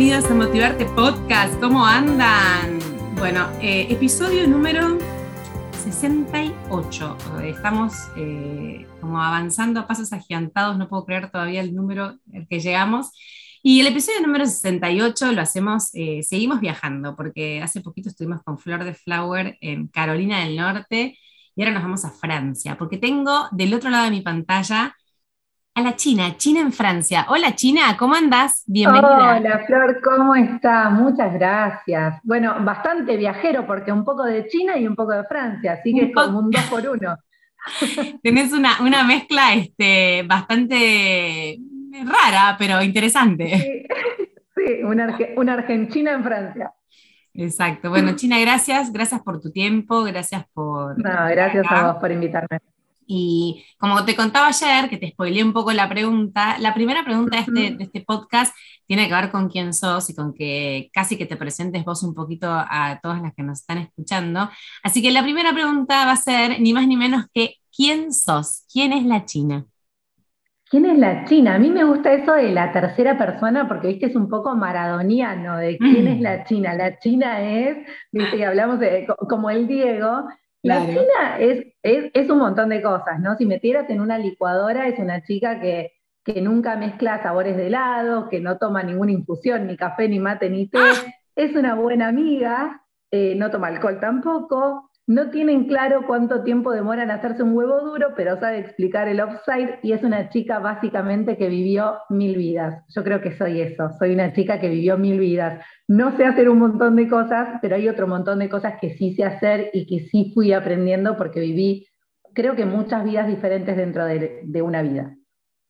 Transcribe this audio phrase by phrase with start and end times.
[0.00, 1.60] bienvenidos a Motivarte Podcast.
[1.60, 2.78] ¿Cómo andan?
[3.18, 4.96] Bueno, eh, episodio número
[5.74, 7.18] 68.
[7.44, 12.60] Estamos eh, como avanzando a pasos agigantados, no puedo creer todavía el número al que
[12.60, 13.10] llegamos.
[13.62, 18.58] Y el episodio número 68 lo hacemos, eh, seguimos viajando, porque hace poquito estuvimos con
[18.58, 21.18] Flor de Flower en Carolina del Norte
[21.54, 24.96] y ahora nos vamos a Francia, porque tengo del otro lado de mi pantalla
[25.74, 27.26] a la China, China en Francia.
[27.28, 28.64] Hola China, ¿cómo andás?
[28.66, 29.36] Bienvenida.
[29.36, 30.90] Hola Flor, ¿cómo estás?
[30.92, 32.18] Muchas gracias.
[32.24, 36.06] Bueno, bastante viajero porque un poco de China y un poco de Francia, así que
[36.06, 37.16] es como un dos por uno.
[38.22, 41.58] Tenés una, una mezcla este, bastante
[42.04, 43.86] rara, pero interesante.
[44.56, 46.72] Sí, una, una Argentina en Francia.
[47.32, 47.90] Exacto.
[47.90, 48.92] Bueno, China, gracias.
[48.92, 50.98] Gracias por tu tiempo, gracias por...
[50.98, 52.58] No, gracias a vos por invitarme.
[53.12, 57.38] Y como te contaba ayer, que te spoileé un poco la pregunta, la primera pregunta
[57.38, 58.54] de este, de este, podcast
[58.86, 62.14] tiene que ver con quién sos y con que casi que te presentes vos un
[62.14, 64.48] poquito a todas las que nos están escuchando.
[64.84, 68.64] Así que la primera pregunta va a ser ni más ni menos que ¿quién sos?
[68.72, 69.66] ¿Quién es la China?
[70.70, 71.56] ¿Quién es la China?
[71.56, 75.56] A mí me gusta eso de la tercera persona porque, viste, es un poco maradoniano
[75.56, 76.74] de quién es la China.
[76.74, 77.76] La China es,
[78.12, 80.28] viste, que hablamos de, como el Diego,
[80.62, 83.36] la China es, es, un montón de cosas, ¿no?
[83.36, 85.92] Si metieras en una licuadora, es una chica que,
[86.24, 90.50] que nunca mezcla sabores de helado, que no toma ninguna infusión, ni café, ni mate,
[90.50, 90.78] ni té.
[90.78, 91.14] ¡Ah!
[91.34, 97.02] Es una buena amiga, eh, no toma alcohol tampoco, no tienen claro cuánto tiempo demora
[97.02, 101.36] en hacerse un huevo duro, pero sabe explicar el offside y es una chica básicamente
[101.36, 102.84] que vivió mil vidas.
[102.94, 105.64] Yo creo que soy eso, soy una chica que vivió mil vidas.
[105.88, 109.14] No sé hacer un montón de cosas, pero hay otro montón de cosas que sí
[109.14, 111.88] sé hacer y que sí fui aprendiendo porque viví,
[112.32, 115.16] creo que muchas vidas diferentes dentro de, una vida.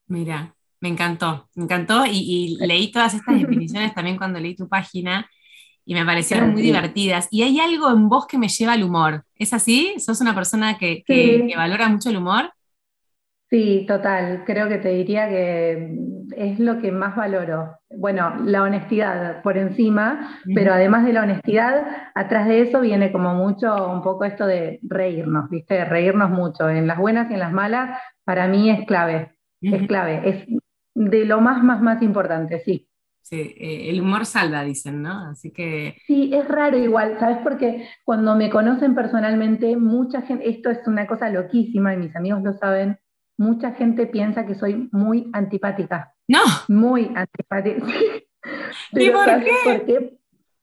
[0.06, 4.68] Mira, me encantó, me encantó y, y leí todas estas definiciones también cuando leí tu
[4.68, 5.26] página
[5.84, 7.28] y me parecieron muy divertidas.
[7.30, 9.24] Y hay algo en vos que me lleva al humor.
[9.36, 9.94] ¿Es así?
[9.98, 11.04] ¿Sos una persona que,
[11.56, 12.52] valora mucho el humor?
[13.50, 14.44] Sí, total.
[14.46, 15.96] Creo que te diría que
[16.36, 17.78] es lo que más valoro.
[17.90, 23.34] Bueno, la honestidad por encima, pero además de la honestidad, atrás de eso viene como
[23.34, 25.84] mucho un poco esto de reírnos, ¿viste?
[25.84, 26.68] Reírnos mucho.
[26.68, 29.32] En las buenas y en las malas, para mí es clave.
[29.60, 30.20] Es clave.
[30.24, 30.46] Es
[30.94, 32.89] de lo más, más, más importante, sí.
[33.22, 35.28] Sí, eh, el humor salva, dicen, ¿no?
[35.28, 35.96] Así que...
[36.06, 37.38] Sí, es raro igual, ¿sabes?
[37.42, 42.42] Porque cuando me conocen personalmente, mucha gente, esto es una cosa loquísima y mis amigos
[42.42, 42.98] lo saben,
[43.38, 46.12] mucha gente piensa que soy muy antipática.
[46.28, 46.40] No.
[46.68, 47.86] Muy antipática.
[48.92, 49.52] ¿Y por qué?
[49.64, 50.18] por qué?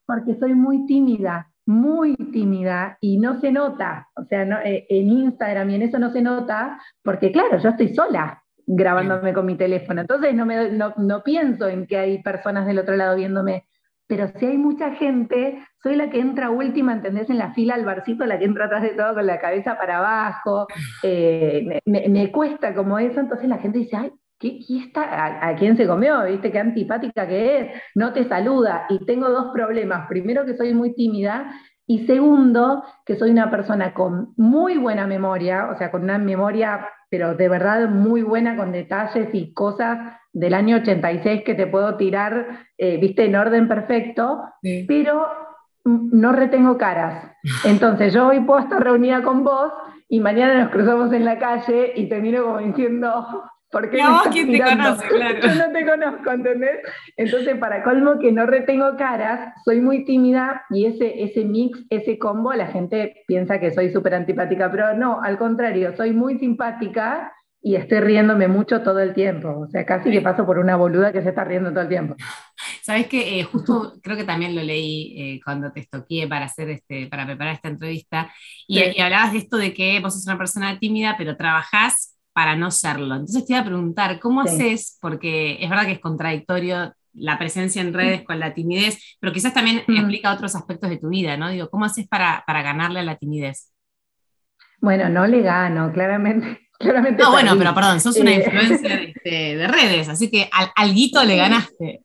[0.05, 4.07] Porque soy muy tímida, muy tímida y no se nota.
[4.15, 7.69] O sea, no, eh, en Instagram y en eso no se nota porque, claro, yo
[7.69, 10.01] estoy sola grabándome con mi teléfono.
[10.01, 13.65] Entonces no, me, no, pienso en que hay personas del otro lado viéndome.
[14.07, 17.29] Pero si hay mucha gente, soy la que entra última, ¿entendés?
[17.29, 19.97] En la fila al barcito, la que entra atrás de todo con la cabeza para
[19.97, 20.67] abajo.
[21.03, 25.47] Eh, me, cuesta como eso, entonces la gente dice, ay, ¿qué, está?
[25.47, 26.23] ¿A, quién se comió?
[26.23, 27.71] ¿Viste qué antipática que es?
[27.95, 28.85] No te saluda.
[28.89, 30.07] Y tengo dos problemas.
[30.07, 31.51] Primero que soy muy tímida
[31.85, 36.87] y segundo, que soy una persona con muy buena memoria, o sea, con una memoria
[37.09, 41.95] pero de verdad muy buena con detalles y cosas del año 86 que te puedo
[41.97, 44.43] tirar, eh, viste, en orden perfecto,
[44.87, 45.27] pero
[45.83, 47.31] no retengo caras.
[47.65, 49.71] Entonces yo hoy puedo estar reunida con vos
[50.09, 54.51] y mañana nos cruzamos en la calle y te miro como diciendo, porque no, ¿quién
[54.51, 55.07] te conoce?
[55.07, 55.39] Claro.
[55.41, 56.77] Yo no te conozco, ¿entendés?
[57.17, 62.17] Entonces, para colmo que no retengo caras, soy muy tímida y ese, ese mix, ese
[62.17, 67.33] combo, la gente piensa que soy súper antipática, pero no, al contrario, soy muy simpática
[67.61, 69.49] y estoy riéndome mucho todo el tiempo.
[69.49, 72.15] O sea, casi que paso por una boluda que se está riendo todo el tiempo.
[72.81, 76.69] Sabes que eh, justo creo que también lo leí eh, cuando te estoqué para hacer
[76.69, 78.31] este, para preparar esta entrevista,
[78.65, 82.55] y, y, hablabas de esto de que vos sos una persona tímida, pero trabajás para
[82.55, 83.15] no serlo.
[83.15, 84.99] Entonces te iba a preguntar, ¿cómo haces?
[85.01, 89.55] Porque es verdad que es contradictorio la presencia en redes con la timidez, pero quizás
[89.55, 89.95] también mm.
[89.95, 91.49] implica otros aspectos de tu vida, ¿no?
[91.49, 93.73] Digo, ¿cómo haces para, para ganarle a la timidez?
[94.79, 96.59] Bueno, no le gano, claramente.
[96.77, 100.67] claramente no, bueno, pero perdón, sos una eh, influencer este, de redes, así que al
[100.75, 102.03] alguito le ganaste.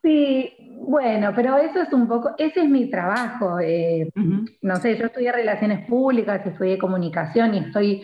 [0.00, 3.58] Sí, bueno, pero eso es un poco, ese es mi trabajo.
[3.58, 4.12] Eh,
[4.62, 8.02] no sé, yo estudié relaciones públicas, estudié comunicación y estoy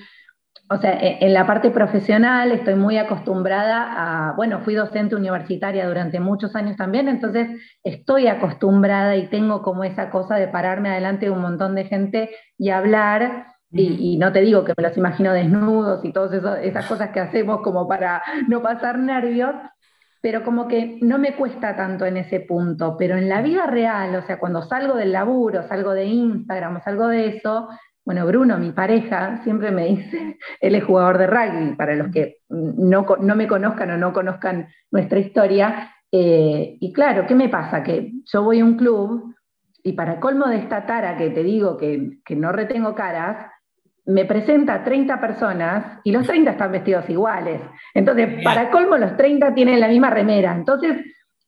[0.69, 5.87] o sea, e, en la parte profesional estoy muy acostumbrada a, bueno, fui docente universitaria
[5.87, 7.49] durante muchos años también, entonces
[7.85, 12.31] estoy acostumbrada y tengo como esa cosa de pararme adelante de un montón de gente
[12.59, 13.47] y hablar.
[13.73, 16.33] Y, no te digo que me los imagino desnudos y todas
[16.63, 19.55] esas cosas que hacemos como para no pasar nervios,
[20.23, 24.15] pero como que no me cuesta tanto en ese punto, pero en la vida real,
[24.15, 27.69] o sea, cuando salgo del laburo, salgo de Instagram salgo de eso,
[28.06, 32.37] bueno, Bruno, mi pareja, siempre me dice, él es jugador de rugby, para los que
[32.49, 37.82] no, no me conozcan o no conozcan nuestra historia, eh, y claro, ¿qué me pasa?
[37.82, 39.35] Que yo voy a un club
[39.82, 43.50] y para colmo de esta tara que te digo que, que no retengo caras,
[44.06, 47.61] me presenta 30 personas y los 30 están vestidos iguales.
[47.93, 50.55] Entonces, para colmo, los 30 tienen la misma remera.
[50.55, 50.97] Entonces,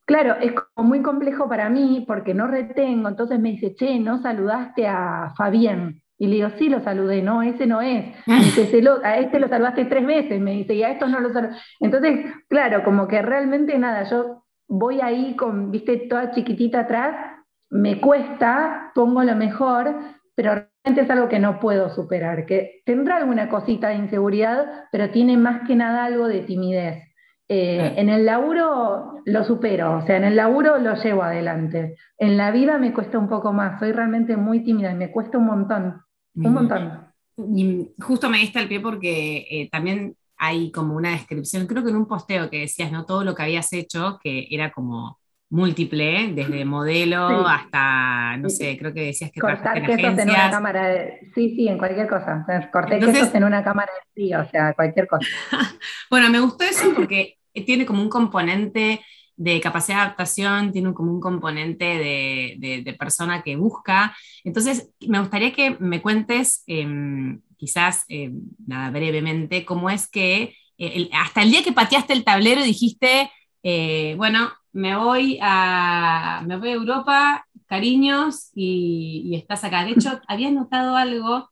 [0.05, 3.09] claro, es como muy complejo para mí porque no retengo.
[3.09, 6.03] Entonces me dice, che, ¿no saludaste a Fabián?
[6.19, 8.07] Y le digo, sí, lo saludé, no, ese no es.
[8.27, 11.57] dice, a este lo saludaste tres veces, me dice, y a estos no lo saludé.
[11.81, 17.39] Entonces, claro, como que realmente nada, yo voy ahí con, viste, toda chiquitita atrás,
[17.71, 19.95] me cuesta, pongo lo mejor,
[20.35, 25.11] pero realmente es algo que no puedo superar, que tendrá alguna cosita de inseguridad, pero
[25.11, 27.05] tiene más que nada algo de timidez.
[27.51, 31.97] Eh, en el laburo lo supero, o sea, en el laburo lo llevo adelante.
[32.19, 35.39] En la vida me cuesta un poco más, soy realmente muy tímida y me cuesta
[35.39, 36.03] un montón,
[36.47, 37.09] un montón.
[37.37, 41.91] Y justo me diste el pie porque eh, también hay como una descripción, creo que
[41.91, 43.05] en un posteo que decías, ¿no?
[43.05, 45.19] Todo lo que habías hecho, que era como
[45.51, 50.89] múltiple, desde modelo hasta, no sé, creo que decías que Cortar quesos en, una cámara
[50.89, 51.21] de...
[51.35, 52.47] Sí, sí, en cualquier cosa.
[52.71, 55.27] Corté quesos en una cámara de sí, o sea, cualquier cosa.
[56.11, 59.01] bueno, me gustó eso porque tiene como un componente
[59.39, 64.15] de capacidad de adaptación, tiene como un componente de, persona que busca.
[64.45, 71.09] Entonces, me gustaría que me cuentes, em, quizás, em, nada, brevemente, cómo es que eh,
[71.13, 73.31] hasta el día que pateaste el tablero dijiste,
[73.63, 79.85] eh, bueno, me voy a, me voy a Europa, cariños, y, estás acá.
[79.85, 81.51] De hecho, había notado algo,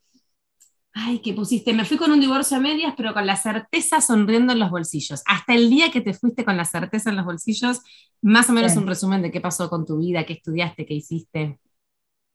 [0.98, 4.54] ay, que pusiste, me fui con un divorcio a medias, pero con la certeza sonriendo
[4.54, 5.22] en los bolsillos.
[5.26, 7.82] Hasta el día que te fuiste con la certeza en los bolsillos,
[8.22, 11.58] más o menos un resumen de qué pasó con tu vida, qué estudiaste, qué hiciste.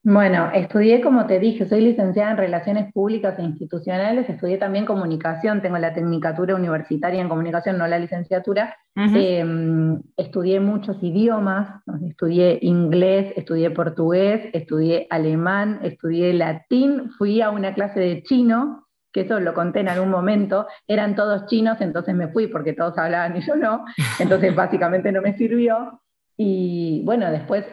[0.04, 5.62] Bueno, estudié, como te dije, soy licenciada en Relaciones Públicas e Institucionales, estudié también comunicación,
[5.62, 8.76] tengo la tecnicatura universitaria en comunicación, no la licenciatura.
[8.96, 17.76] Em, estudié muchos idiomas, estudié inglés, estudié portugués, estudié alemán, estudié latín, fui a una
[17.76, 22.30] clase de chino, que eso lo conté en algún momento, eran todos chinos, entonces me
[22.30, 23.86] fui porque todos hablaban y yo no,
[24.20, 26.02] entonces básicamente no me sirvió.
[26.38, 27.66] Y bueno, después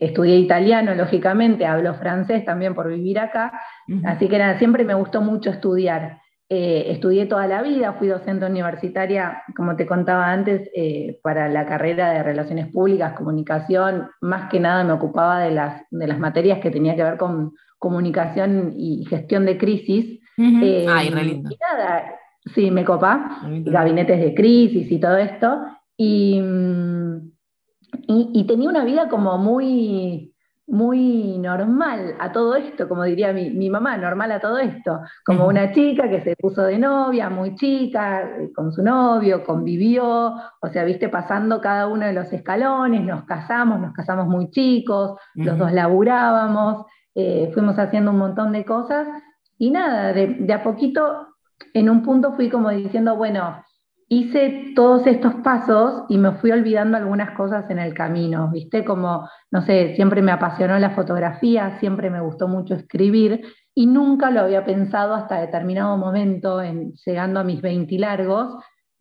[0.00, 3.52] estudié italiano, lógicamente, hablo francés también por vivir acá,
[4.04, 6.20] así que nada, siempre me gustó mucho estudiar.
[6.48, 11.66] Eh, estudié toda la vida, fui docente universitaria, como te contaba antes, eh, para la
[11.66, 16.60] carrera de Relaciones Públicas, Comunicación, más que nada me ocupaba de las, de las materias
[16.60, 20.20] que tenía que ver con comunicación y gestión de crisis.
[20.38, 21.50] Ay, re lindo.
[21.50, 22.14] Y nada,
[22.54, 25.64] sí, me copa, gabinetes de crisis y todo esto.
[25.96, 27.35] Y mm,
[28.08, 30.34] y, tenía una vida como muy,
[30.66, 35.72] muy normal a todo esto, como diría mi, mamá, normal a todo esto, como una
[35.72, 41.08] chica que se puso de novia, muy chica, con su novio, convivió, o sea, viste,
[41.08, 46.86] pasando cada uno de los escalones, nos casamos, nos casamos muy chicos, los dos laburábamos,
[47.14, 49.08] eh, fuimos haciendo un montón de cosas,
[49.58, 51.28] y nada, de a poquito,
[51.72, 53.62] en un punto fui como diciendo, bueno,
[54.08, 58.84] hice todos estos pasos y me fui olvidando algunas cosas en el camino, ¿viste?
[58.84, 63.42] Como, no sé, siempre me apasionó la fotografía, siempre me gustó mucho escribir
[63.74, 68.56] y nunca lo había pensado hasta determinado momento, en, llegando a mis 20 largos,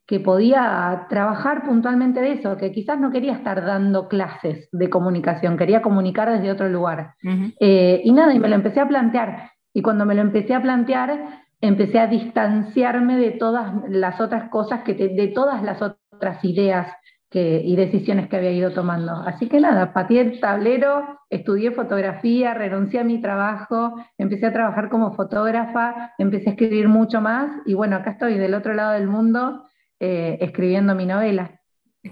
[0.07, 5.57] que podía trabajar puntualmente de eso, que quizás no quería estar dando clases de comunicación,
[5.57, 7.15] quería comunicar desde otro lugar.
[7.59, 9.51] Eh, y nada, y me lo empecé a plantear.
[9.74, 14.83] Y cuando me lo empecé a plantear, empecé a distanciarme de todas las otras cosas,
[14.83, 16.88] que de todas las otras ideas
[17.29, 19.13] que, y decisiones que había ido tomando.
[19.13, 24.89] Así que nada, pateé el tablero, estudié fotografía, renuncié a mi trabajo, empecé a trabajar
[24.89, 29.07] como fotógrafa, empecé a escribir mucho más y bueno, acá estoy del otro lado del
[29.07, 29.65] mundo
[30.00, 31.59] eh, escribiendo mi novela.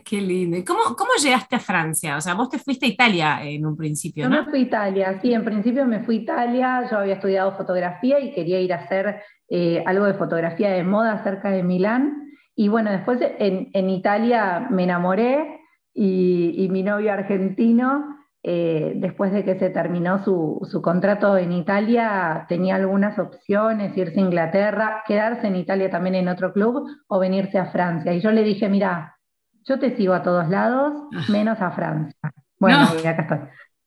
[0.04, 0.58] Qué lindo.
[0.58, 2.18] ¿Y cómo, cómo, llegaste a Francia?
[2.18, 4.38] O sea, vos te fuiste a Italia en un principio, ¿no?
[4.38, 7.56] Yo me fui a Italia, sí, en principio me fui a Italia, yo había estudiado
[7.56, 12.32] fotografía y quería ir a hacer eh, algo de fotografía de moda cerca de Milán.
[12.56, 15.60] Y bueno, después en, Italia me enamoré
[15.94, 22.46] y, mi novio argentino, eh, después de que se terminó su, su, contrato en Italia,
[22.50, 27.58] tenía algunas opciones, irse a Inglaterra, quedarse en Italia también en otro club o venirse
[27.58, 28.14] a Francia.
[28.14, 29.14] Y yo le dije, mira,
[29.66, 31.26] yo te sigo a todos lados, ah.
[31.30, 32.34] menos a Francia.
[32.60, 33.40] Bueno, y acá estoy.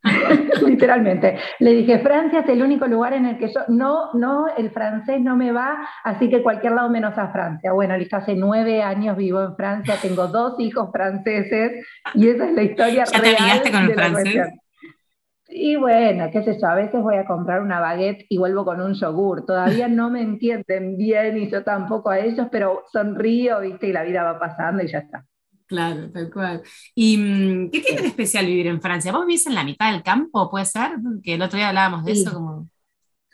[0.67, 1.39] Literalmente.
[1.59, 5.21] Le dije, Francia es el único lugar en el que yo, no, no, el francés
[5.21, 7.73] no me va, así que cualquier lado menos a Francia.
[7.73, 12.55] Bueno, listo, hace nueve años vivo en Francia, tengo dos hijos franceses y esa es
[12.55, 14.49] la historia ¿Ya te amigaste con el francés?
[15.49, 18.81] Y bueno, qué sé yo, a veces voy a comprar una baguette y vuelvo con
[18.81, 19.47] un yogur.
[19.47, 24.03] Todavía no me entienden bien y yo tampoco a ellos, pero sonrío, viste, y la
[24.03, 25.25] vida va pasando y ya está.
[25.67, 26.63] Claro, tal cual.
[26.95, 29.13] ¿Y mm, qué tiene de especial vivir en Francia?
[29.13, 30.93] ¿Vos vivís en la mitad del campo, puede ser?
[31.23, 32.33] Que el otro día hablábamos de eso.
[32.33, 32.69] Como...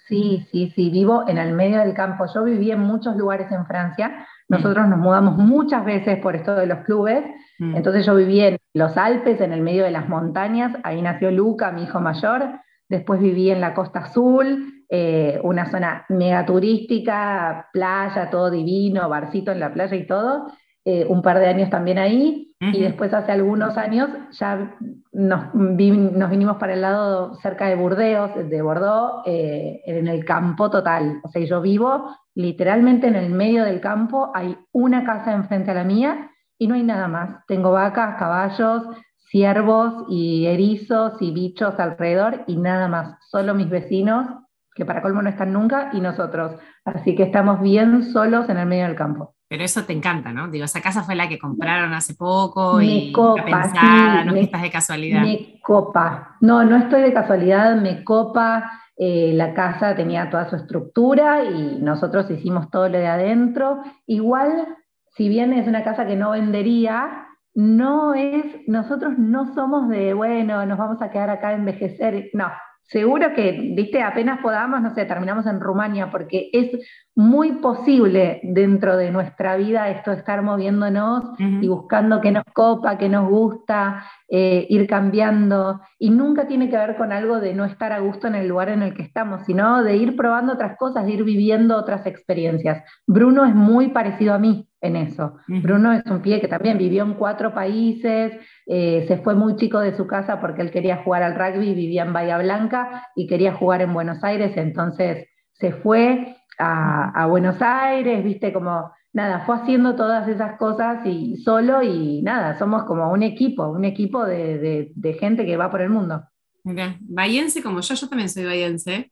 [0.09, 2.25] Sí, sí, sí, vivo en el medio del campo.
[2.35, 4.27] Yo viví en muchos lugares en Francia.
[4.49, 7.25] Nosotros nos mudamos muchas veces por esto de los clubes.
[7.59, 7.77] Mm.
[7.77, 10.77] Entonces yo viví en los Alpes, en el medio de las montañas.
[10.85, 12.61] Ahí nació Luca, mi hijo mayor.
[12.89, 19.53] Después viví en la Costa Azul, eh, una zona mega turística, playa, todo divino, barcito
[19.53, 20.47] en la playa y todo.
[20.85, 24.77] Eh, un par de años también ahí, y después hace algunos años ya
[25.13, 30.71] nos, nos, vinimos para el lado cerca de Burdeos, de Bordeaux, eh, en el campo
[30.71, 31.21] total.
[31.25, 35.75] O sea, yo vivo literalmente en el medio del campo, hay una casa enfrente a
[35.75, 37.45] la mía y no hay nada más.
[37.47, 38.85] Tengo vacas, caballos,
[39.31, 43.17] ciervos y erizos y bichos alrededor y nada más.
[43.29, 44.29] Solo mis vecinos,
[44.75, 46.57] que para colmo no están nunca, y nosotros.
[46.85, 49.35] Así que estamos bien solos en el medio del campo.
[49.53, 50.49] Pero eso te encanta, ¿no?
[50.49, 54.63] Digo, esa casa fue la que compraron hace poco y copa, pensada, no me, estás
[54.63, 55.21] de casualidad.
[55.21, 56.39] Me copa.
[56.41, 58.73] No, no estoy de casualidad, me copa.
[58.97, 63.83] Eh, la casa tenía toda su estructura y nosotros hicimos todo lo de adentro.
[64.07, 64.69] Igual,
[65.11, 70.65] si bien es una casa que no vendería, no es, nosotros no somos de, bueno,
[70.65, 72.31] nos vamos a quedar acá a envejecer.
[72.33, 72.47] No,
[72.93, 76.71] Seguro que, viste, apenas podamos, no sé, terminamos en Rumania, porque es
[77.15, 82.99] muy posible dentro de nuestra vida esto de estar moviéndonos y buscando qué nos copa,
[82.99, 85.81] qué nos gusta, eh, ir cambiando.
[85.99, 88.69] Y nunca tiene que ver con algo de no estar a gusto en el lugar
[88.69, 92.85] en el que estamos, sino de ir probando otras cosas, de ir viviendo otras experiencias.
[93.07, 95.37] Bruno es muy parecido a mí en eso.
[95.47, 98.33] Bruno es un pie que también vivió en cuatro países,
[98.67, 102.05] eh, se fue muy chico de su casa porque él quería jugar al rugby, vivía
[102.05, 108.23] en Bahía Blanca y quería jugar en Buenos Aires, entonces se fue a, Buenos Aires,
[108.23, 113.23] viste, como nada, fue haciendo todas esas cosas y solo y nada, somos como un
[113.23, 116.23] equipo, un equipo de, gente que va por el mundo.
[116.65, 116.97] Okay.
[117.01, 119.11] Bahiense como yo, yo también soy bahiense.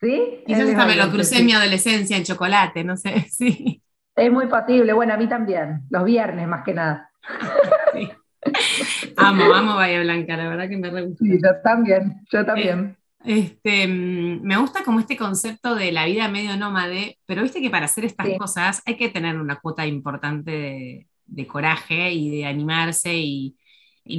[0.00, 0.42] ¿Sí?
[0.46, 3.82] Quizás hasta me lo crucé en mi adolescencia en chocolate, no sé, sí.
[4.14, 7.10] Es muy posible, bueno, a mí también, los viernes más que nada.
[7.94, 8.10] Sí.
[9.16, 11.24] Amo, amo Bahía Blanca, la verdad que me re gusta.
[11.24, 12.96] Sí, yo también, yo también.
[13.24, 17.60] Eh, este, mm, me gusta como este concepto de la vida medio nómade, pero viste
[17.60, 22.46] que para hacer estas cosas hay que tener una cuota importante de, coraje y de
[22.46, 23.56] animarse y,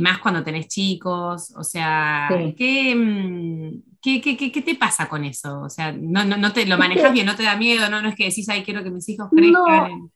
[0.01, 5.61] más cuando tenés chicos, o sea, mm, ¿qué, qué, te pasa con eso?
[5.61, 8.15] O sea, no, no, te lo manejas bien, no te da miedo, no, no es
[8.15, 9.53] que decís, ay, quiero que mis hijos crezcan.
[9.53, 10.11] No,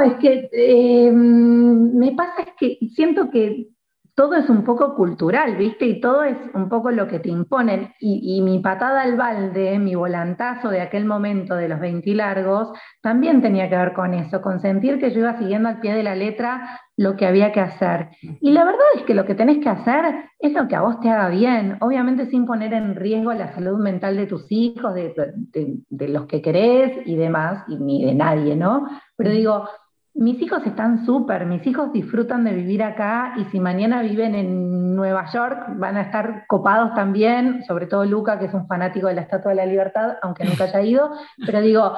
[0.00, 3.68] es que eh, me pasa es que siento que
[4.14, 5.86] todo es un poco cultural, ¿viste?
[5.86, 7.94] Y todo es un poco lo que te imponen.
[8.00, 13.40] Y, mi patada al balde, mi volantazo de aquel momento de los 20 largos, también
[13.40, 16.14] tenía que ver con eso, con sentir que yo iba siguiendo al pie de la
[16.14, 18.10] letra lo que había que hacer.
[18.42, 21.00] Y la verdad es que lo que tenés que hacer es lo que a vos
[21.00, 26.08] te haga bien, obviamente sin poner en riesgo la salud mental de tus hijos, de,
[26.08, 28.86] los que querés y demás, y ni de nadie, ¿no?
[29.16, 29.66] Pero digo,
[30.12, 34.94] mis hijos están súper, mis hijos disfrutan de vivir acá y si mañana viven en
[34.94, 39.14] Nueva York van a estar copados también, sobre todo Luca, que es un fanático de
[39.14, 41.12] la Estatua de la Libertad, aunque nunca haya ido,
[41.46, 41.94] pero digo,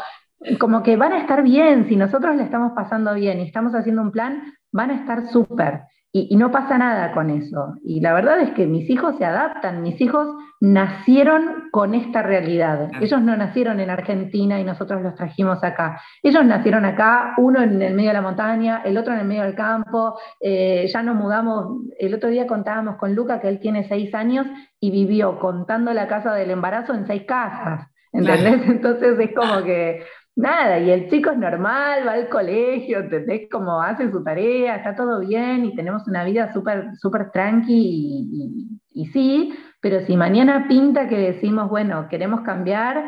[0.61, 4.03] como que van a estar bien, si nosotros le estamos pasando bien y estamos haciendo
[4.03, 5.83] un plan, van a estar súper.
[6.14, 7.76] Y, no pasa nada con eso.
[7.83, 10.29] Y la verdad es que mis hijos se adaptan, mis hijos
[10.61, 12.91] nacieron con esta realidad.
[13.00, 16.02] Ellos no nacieron en Argentina y nosotros los trajimos acá.
[16.23, 19.43] Ellos nacieron acá, uno en el medio de la montaña, el otro en el medio
[19.45, 20.19] del campo.
[20.38, 24.47] Eh, ya nos mudamos, el otro día contábamos con Luca que él tiene seis años
[24.79, 27.88] y vivió contando la casa del embarazo en seis casas.
[28.12, 28.62] ¿Entendés?
[28.69, 30.02] Entonces es como que
[30.37, 33.49] nada, y el chico es normal, va al colegio, ¿entendés?
[33.51, 39.07] Como hace su tarea, está todo bien y tenemos una vida súper súper tranqui y,
[39.07, 43.05] sí, pero si mañana pinta que decimos, bueno, queremos cambiar,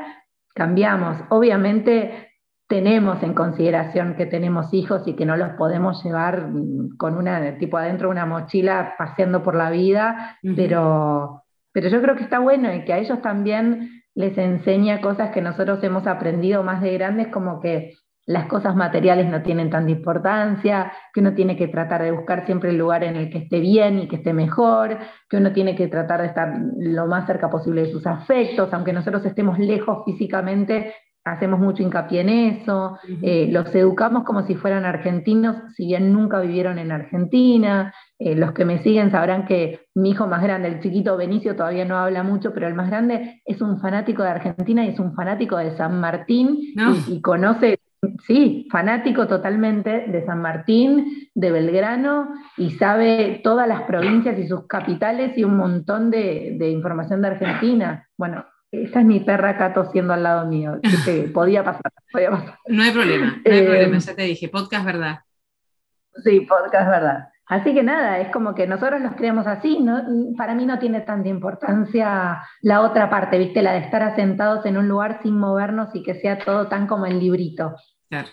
[0.54, 1.18] cambiamos.
[1.30, 2.30] Obviamente
[2.66, 6.48] tenemos en consideración que tenemos hijos y que no los podemos llevar
[6.96, 12.16] con una, tipo adentro de una mochila paseando por la vida, pero, pero yo creo
[12.16, 16.62] que está bueno y que a ellos también les enseña cosas que nosotros hemos aprendido
[16.62, 17.94] más de grandes, como que
[18.26, 22.70] las cosas materiales no tienen tanta importancia, que uno tiene que tratar de buscar siempre
[22.70, 24.96] el lugar en el que esté bien y que esté mejor,
[25.28, 28.94] que uno tiene que tratar de estar lo más cerca posible de sus afectos, aunque
[28.94, 30.94] nosotros estemos lejos físicamente,
[31.24, 36.40] hacemos mucho hincapié en eso, eh, los educamos como si fueran argentinos, si bien nunca
[36.40, 40.80] vivieron en Argentina, eh, los que me siguen sabrán que mi hijo más grande, el
[40.80, 44.84] chiquito Benicio, todavía no habla mucho, pero el más grande es un fanático de Argentina
[44.84, 46.58] y es un fanático de San Martín
[47.08, 47.78] y, conoce
[48.26, 54.66] Sí, fanático totalmente de San Martín, de Belgrano, y sabe todas las provincias y sus
[54.66, 58.08] capitales y un montón de, información de Argentina.
[58.16, 58.44] Bueno,
[58.82, 60.80] esa es mi perra acá tosiendo al lado mío.
[61.34, 62.58] podía pasar, podía pasar.
[62.66, 65.20] No hay problema, no hay eh, problema, ya te dije, podcast verdad.
[66.22, 67.28] Sí, podcast verdad.
[67.46, 70.02] Así que nada, es como que nosotros los creemos así, ¿no?
[70.36, 73.60] para mí no tiene tanta importancia la otra parte, ¿viste?
[73.62, 77.04] La de estar asentados en un lugar sin movernos y que sea todo tan como
[77.04, 77.74] el librito.
[78.08, 78.28] Claro,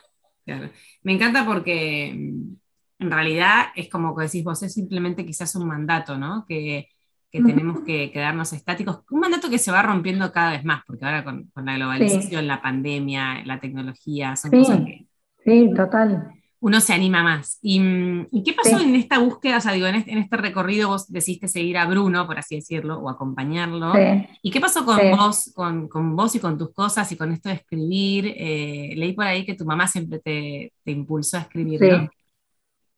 [0.45, 0.69] claro.
[1.03, 5.67] Me encanta porque mm, en realidad es como que decís vos, es simplemente quizás un
[5.67, 6.45] mandato, ¿no?
[6.48, 6.88] Que,
[7.31, 9.01] tenemos que quedarnos estáticos.
[9.09, 12.61] Un mandato que se va rompiendo cada vez más, porque ahora con, la globalización, la
[12.61, 15.05] pandemia, la tecnología, son cosas que...
[15.43, 17.57] Sí, total uno se anima más.
[17.63, 17.81] ¿Y,
[18.45, 19.57] qué pasó en esta búsqueda?
[19.57, 23.09] O sea, digo, en este, recorrido vos decidiste seguir a Bruno, por así decirlo, o
[23.09, 23.93] acompañarlo.
[24.43, 27.55] ¿Y qué pasó con vos, con, vos y con tus cosas y con esto de
[27.55, 28.35] escribir?
[28.38, 31.89] Eh, leí por ahí que tu mamá siempre te, impulsó a escribir, sí.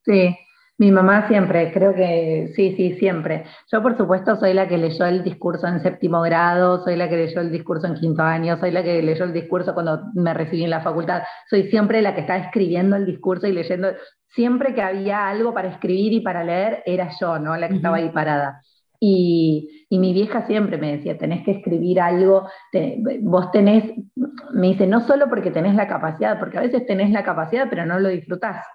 [0.06, 0.36] Sí,
[0.80, 3.46] mi mamá siempre, creo que sí, sí, siempre.
[3.72, 7.18] Yo por supuesto soy la que leyó el discurso en séptimo grado, soy la que
[7.18, 10.64] leyó el discurso en quinto año, soy la que leyó el discurso cuando me recibí
[10.64, 13.90] en la facultad, soy siempre la que está escribiendo el discurso y leyendo.
[14.30, 17.56] Siempre que había algo para escribir y para leer, era yo, ¿no?
[17.56, 18.62] La que estaba ahí parada.
[19.00, 22.48] Y, y, mi vieja siempre me decía, tenés que escribir algo,
[23.22, 23.84] vos tenés,
[24.54, 27.86] me dice, no solo porque tenés la capacidad, porque a veces tenés la capacidad, pero
[27.86, 28.66] no lo disfrutás.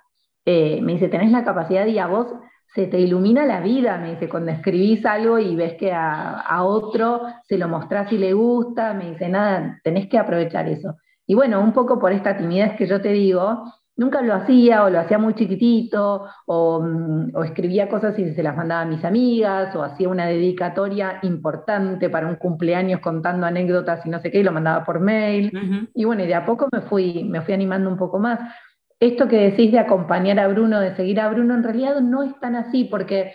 [0.45, 2.29] Eh, me dice, tenés la capacidad y a vos
[2.75, 7.23] se te ilumina la vida, me dice, cuando escribís algo y ves que a, otro
[7.47, 10.97] se lo mostrás y le gusta, me dice, nada, tenés que aprovechar eso.
[11.27, 13.65] Y bueno, un poco por esta timidez que yo te digo,
[13.97, 18.57] nunca lo hacía o lo hacía muy chiquitito o, mm, escribía cosas y se las
[18.57, 24.11] mandaba a mis amigas o hacía una dedicatoria importante para un cumpleaños contando anécdotas y
[24.11, 25.53] no sé qué y lo mandaba por mail.
[25.95, 28.39] Y bueno, y de a poco me fui, me fui animando un poco más
[29.01, 32.39] esto que decís de acompañar a Bruno, de seguir a Bruno, en realidad no es
[32.41, 33.33] tan así, porque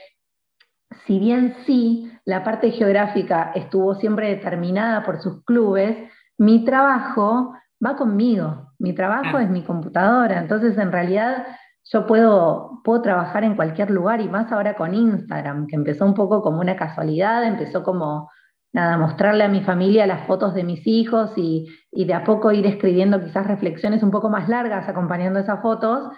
[1.05, 5.97] si bien sí, la parte geográfica estuvo siempre determinada por sus clubes,
[6.37, 7.53] mi trabajo
[7.85, 11.45] va conmigo, mi trabajo es mi computadora, entonces en realidad
[11.85, 16.13] yo puedo, puedo trabajar en cualquier lugar y más ahora con Instagram, que empezó un
[16.13, 18.29] poco como una casualidad, empezó como
[18.73, 22.65] nada, mostrarle a mi familia las fotos de mis hijos y, de a poco ir
[22.65, 26.09] escribiendo quizás reflexiones un poco más largas acompañando esas fotos.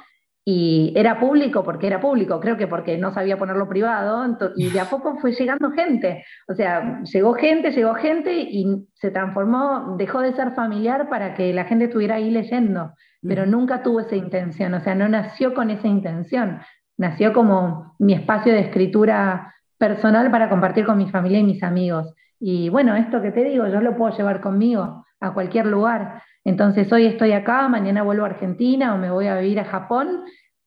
[0.48, 4.80] Y era público porque era público, creo que porque no sabía ponerlo privado, y de
[4.80, 6.24] a poco fue llegando gente.
[6.48, 11.52] O sea, llegó gente, llegó gente y se transformó, dejó de ser familiar para que
[11.52, 12.94] la gente estuviera ahí leyendo,
[13.28, 16.60] pero nunca tuvo esa intención, o sea, no nació con esa intención,
[16.96, 22.14] nació como mi espacio de escritura personal para compartir con mi familia y mis amigos.
[22.40, 26.22] Y bueno, esto que te digo, yo lo puedo llevar conmigo a cualquier lugar.
[26.44, 30.24] Entonces hoy estoy acá, mañana vuelvo a Argentina o me voy a vivir a Japón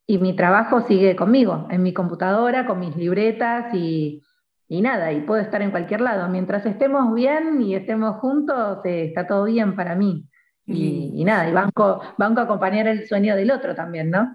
[0.06, 4.22] y mi trabajo sigue conmigo, en mi computadora, con mis libretas y,
[4.68, 6.28] nada, y puedo estar en cualquier lado.
[6.28, 10.24] Mientras estemos bien y estemos juntos, eh, está todo bien para mí.
[10.66, 14.34] Y, nada, y banco, banco a acompañar el sueño del otro también, ¿no?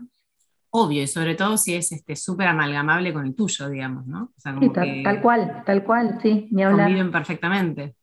[0.75, 4.33] obvio, y sobre todo si es este súper amalgamable con el tuyo, digamos, ¿no?
[4.37, 4.71] sí,
[5.03, 6.87] tal, cual, tal cual, sí, ni hablar.
[6.87, 7.95] Conviven perfectamente.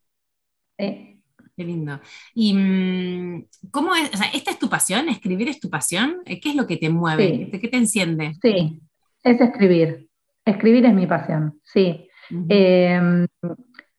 [0.78, 1.09] Sí.
[1.60, 2.00] Qué lindo.
[2.32, 4.10] ¿Y mm, cómo es?
[4.14, 5.10] O sea, ¿esta es tu pasión?
[5.10, 6.22] ¿Escribir es tu pasión?
[6.24, 7.50] ¿Qué es lo que te mueve?
[7.50, 8.32] ¿Qué te enciende?
[8.40, 8.80] Sí,
[9.22, 10.08] es escribir.
[10.42, 12.08] Escribir es mi pasión, sí.
[12.48, 13.26] Em,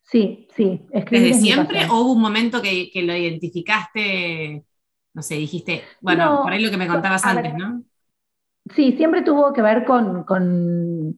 [0.02, 0.82] sí, sí.
[0.92, 4.64] Escribir ¿Desde siempre o hubo un momento que, lo identificaste?
[5.14, 7.84] No sé, dijiste, bueno, por ahí lo que me contabas antes, ¿no?
[8.76, 10.26] Sí, siempre tuvo que ver con,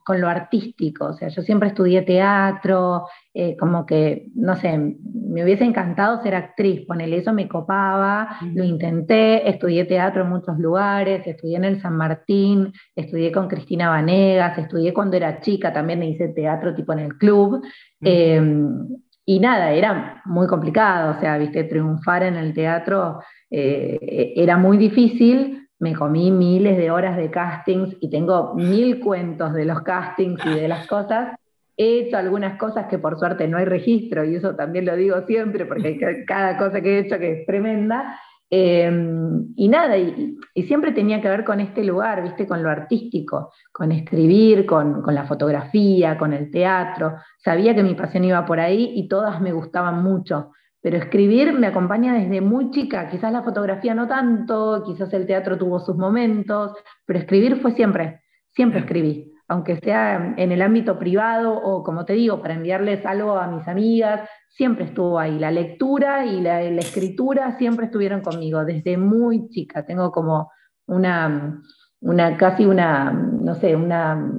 [0.07, 5.63] lo artístico, o sea, yo siempre estudié teatro, eh, como que, no sé, me hubiese
[5.63, 11.57] encantado ser actriz, ponele eso me copaba, lo intenté, estudié teatro en muchos lugares, estudié
[11.57, 16.73] en el San Martín, estudié con Cristina Vanegas, estudié cuando era chica, también hice teatro
[16.73, 17.63] tipo en el club,
[18.01, 18.87] em,
[19.25, 24.57] y nada, era muy complicado, o sea, viste, triunfar en el teatro eh, e, era
[24.57, 29.81] muy difícil, me comí miles de horas de castings y tengo mil cuentos de los
[29.81, 31.35] castings y de las cosas.
[31.75, 35.21] He hecho algunas cosas que por suerte no hay registro, y eso también lo digo
[35.27, 38.17] siempre, porque hay cada cosa que he hecho que es tremenda.
[38.49, 42.47] Em, y nada, y, siempre tenía que ver con este lugar, ¿viste?
[42.47, 47.15] Con lo artístico, con escribir, con, con, la fotografía, con el teatro.
[47.43, 50.51] Sabía que mi pasión iba por ahí y todas me gustaban mucho.
[50.83, 53.09] Pero escribir me acompaña desde muy chica.
[53.09, 56.73] Quizás la fotografía no tanto, quizás el teatro tuvo sus momentos,
[57.05, 62.13] pero escribir fue siempre, siempre escribí aunque sea en el ámbito privado o como te
[62.13, 65.37] digo, para enviarles algo a mis amigas, siempre estuvo ahí.
[65.37, 69.85] La lectura y la, escritura siempre estuvieron conmigo, desde muy chica.
[69.85, 70.51] Tengo como
[70.87, 71.61] una,
[71.99, 74.31] una, casi una, no sé, una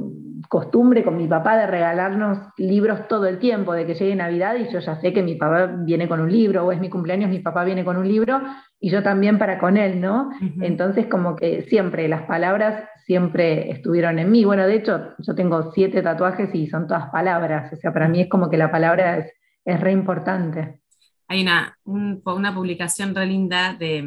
[0.49, 4.73] costumbre con mi papá de regalarnos libros todo el tiempo, de que llegue Navidad y
[4.73, 7.41] yo ya sé que mi papá viene con un libro, o es mi cumpleaños, mi
[7.41, 8.41] papá viene con un libro,
[8.81, 10.31] y yo también para con él, ¿no?
[10.61, 14.45] Entonces como que siempre las palabras siempre estuvieron en mí.
[14.45, 18.21] Bueno, de hecho, yo tengo siete tatuajes y son todas palabras, o sea, para mí
[18.21, 19.33] es como que la palabra es,
[19.65, 20.81] es re importante.
[21.29, 24.03] Hay una, una publicación re linda de,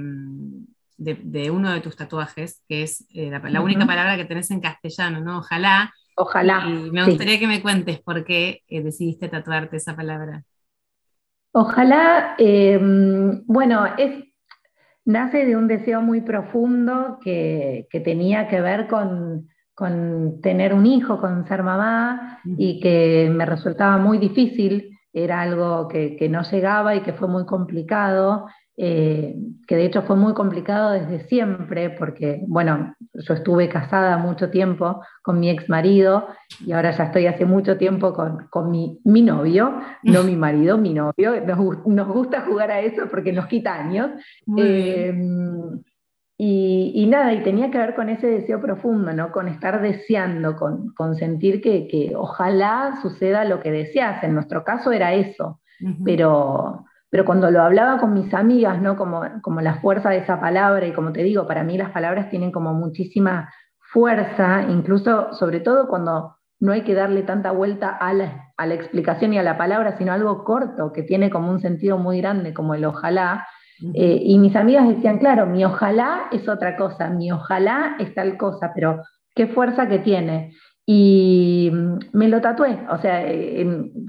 [0.97, 5.21] de, uno de tus tatuajes, que es eh, la, única palabra que tenés en castellano,
[5.21, 5.39] ¿no?
[5.39, 5.93] Ojalá.
[6.19, 6.63] Ojalá.
[6.67, 10.43] Y me gustaría que me cuentes por qué eh, decidiste tatuarte esa palabra.
[11.51, 12.79] Ojalá, eh,
[13.45, 14.23] bueno, es,
[15.05, 19.47] nace de un deseo muy profundo que, tenía que ver con,
[20.41, 26.15] tener un hijo, con ser mamá, y que me resultaba muy difícil, era algo que,
[26.15, 28.47] que no llegaba y que fue muy complicado,
[28.79, 29.35] eh,
[29.67, 35.01] que de hecho fue muy complicado desde siempre, porque, bueno, yo estuve casada mucho tiempo
[35.23, 36.27] con mi ex marido
[36.63, 40.77] y ahora ya estoy hace mucho tiempo con, con mi, mi, novio, no mi marido,
[40.77, 41.43] mi novio.
[41.43, 44.11] Nos, nos, gusta jugar a eso porque nos quita años.
[44.55, 45.11] Eh,
[46.39, 49.31] y, y, nada, y tenía que ver con ese deseo profundo, ¿no?
[49.31, 54.23] Con estar deseando, con, con sentir que, que, ojalá suceda lo que deseas.
[54.23, 55.61] En nuestro caso era eso,
[56.05, 58.97] pero pero cuando lo hablaba con mis amigas, ¿no?
[58.97, 62.29] Como, como la fuerza de esa palabra, y como te digo, para mí las palabras
[62.29, 63.49] tienen como muchísima
[63.91, 68.73] fuerza, incluso sobre todo cuando no hay que darle tanta vuelta a la, a la
[68.73, 72.53] explicación y a la palabra, sino algo corto, que tiene como un sentido muy grande,
[72.53, 73.47] como el ojalá.
[73.93, 78.35] Eh, y mis amigas decían, claro, mi ojalá es otra cosa, mi ojalá es tal
[78.35, 79.03] cosa, pero
[79.35, 80.53] qué fuerza que tiene.
[80.89, 83.25] Y mm, me lo tatué, o sea,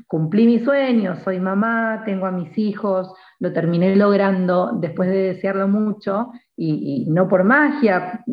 [0.07, 5.67] cumplí mi sueño, soy mamá, tengo a mis hijos, lo terminé logrando después de desearlo
[5.67, 8.25] mucho y, no por magia,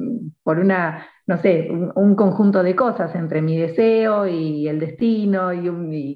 [0.43, 6.15] por una, no sé, un, conjunto de cosas entre mi deseo y el destino y,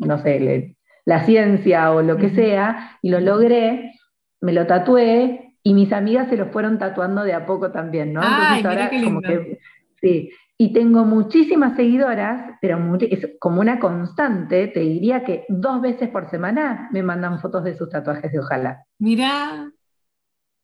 [0.00, 3.92] no sé, la ciencia o lo que sea, y lo logré,
[4.40, 8.20] me lo tatué y mis amigas se lo fueron tatuando de a poco también, ¿no?
[8.20, 9.60] Entonces ahora como que
[10.00, 16.10] sí, y tengo muchísimas seguidoras, pero es como una constante, te diría que dos veces
[16.10, 18.84] por semana me mandan fotos de sus tatuajes de ojalá.
[18.98, 19.72] Mira.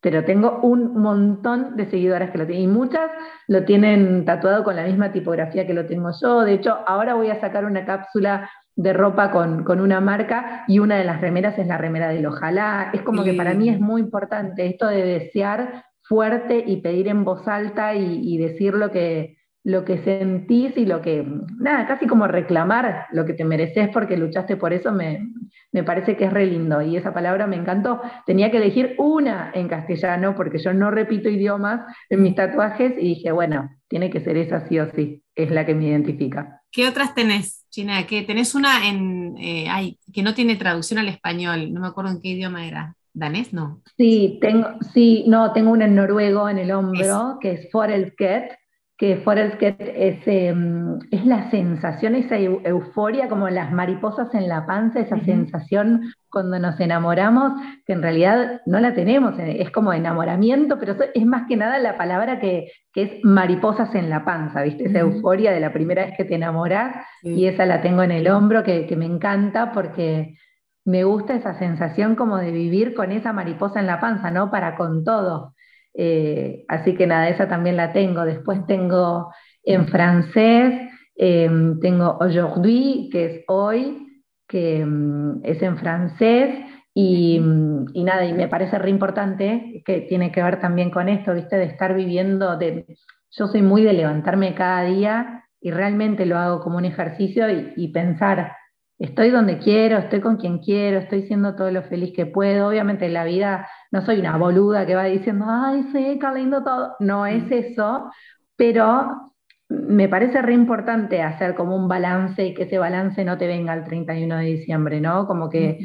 [0.02, 3.10] Pero tengo un montón de seguidoras que lo tienen, y muchas
[3.48, 6.42] lo tienen tatuado con la misma tipografía que lo tengo yo.
[6.42, 10.98] De hecho, ahora voy a sacar una cápsula de ropa con, una marca y una
[10.98, 12.90] de las remeras es la remera del ojalá.
[12.92, 17.24] Es como que para mí es muy importante esto de desear fuerte y pedir en
[17.24, 19.35] voz alta y decir lo que,
[19.66, 21.26] lo que sentís y lo que,
[21.58, 25.28] nada, casi como reclamar lo que te mereces porque luchaste por eso, me,
[25.72, 26.80] me, parece que es re lindo.
[26.82, 28.00] Y esa palabra me encantó.
[28.26, 33.16] Tenía que elegir una en castellano porque yo no repito idiomas en mis tatuajes y
[33.16, 36.62] dije, bueno, tiene que ser esa sí o sí, es la que me identifica.
[36.70, 38.06] ¿Qué otras tenés, China?
[38.06, 42.20] Que tenés una en, eh, que no tiene traducción al español, no me acuerdo en
[42.20, 42.94] qué idioma era.
[43.12, 43.52] ¿Danés?
[43.52, 43.82] No.
[43.96, 48.52] Sí, tengo, sí, no, tengo una en noruego en el hombro, que es Forelsket,
[48.98, 55.00] que Forrest es, em, es la sensación, esa euforia, como las mariposas en la panza,
[55.00, 57.52] esa sensación cuando nos enamoramos,
[57.84, 61.78] que en realidad no la tenemos, eh, es como enamoramiento, pero es más que nada
[61.78, 64.84] la palabra que, es mariposas en la panza, ¿viste?
[64.84, 68.26] Esa euforia de la primera vez que te enamoras, y esa la tengo en el
[68.28, 70.38] hombro, que, que me encanta porque
[70.86, 74.50] me gusta esa sensación como de vivir con esa mariposa en la panza, ¿no?
[74.50, 75.55] Para con todo.
[75.98, 78.24] Eh, así que nada, esa también la tengo.
[78.24, 79.32] Después tengo
[79.64, 80.74] en francés,
[81.16, 86.64] em, tengo aujourd'hui, que es hoy, que em, es en francés.
[86.98, 91.56] Y, nada, y me parece re importante que tiene que ver también con esto, ¿viste?
[91.56, 92.86] De estar viviendo, de,
[93.30, 97.72] yo soy muy de levantarme cada día y realmente lo hago como un ejercicio y,
[97.76, 98.52] y pensar,
[98.98, 102.68] estoy donde quiero, estoy con quien quiero, estoy siendo todo lo feliz que puedo.
[102.68, 106.96] Obviamente la vida no soy una boluda que va diciendo, ay, sí, qué lindo todo.
[107.00, 108.10] No es eso,
[108.56, 109.32] pero
[109.68, 113.74] me parece re importante hacer como un balance y que ese balance no te venga
[113.74, 115.26] el 31 de diciembre, ¿no?
[115.26, 115.78] Como que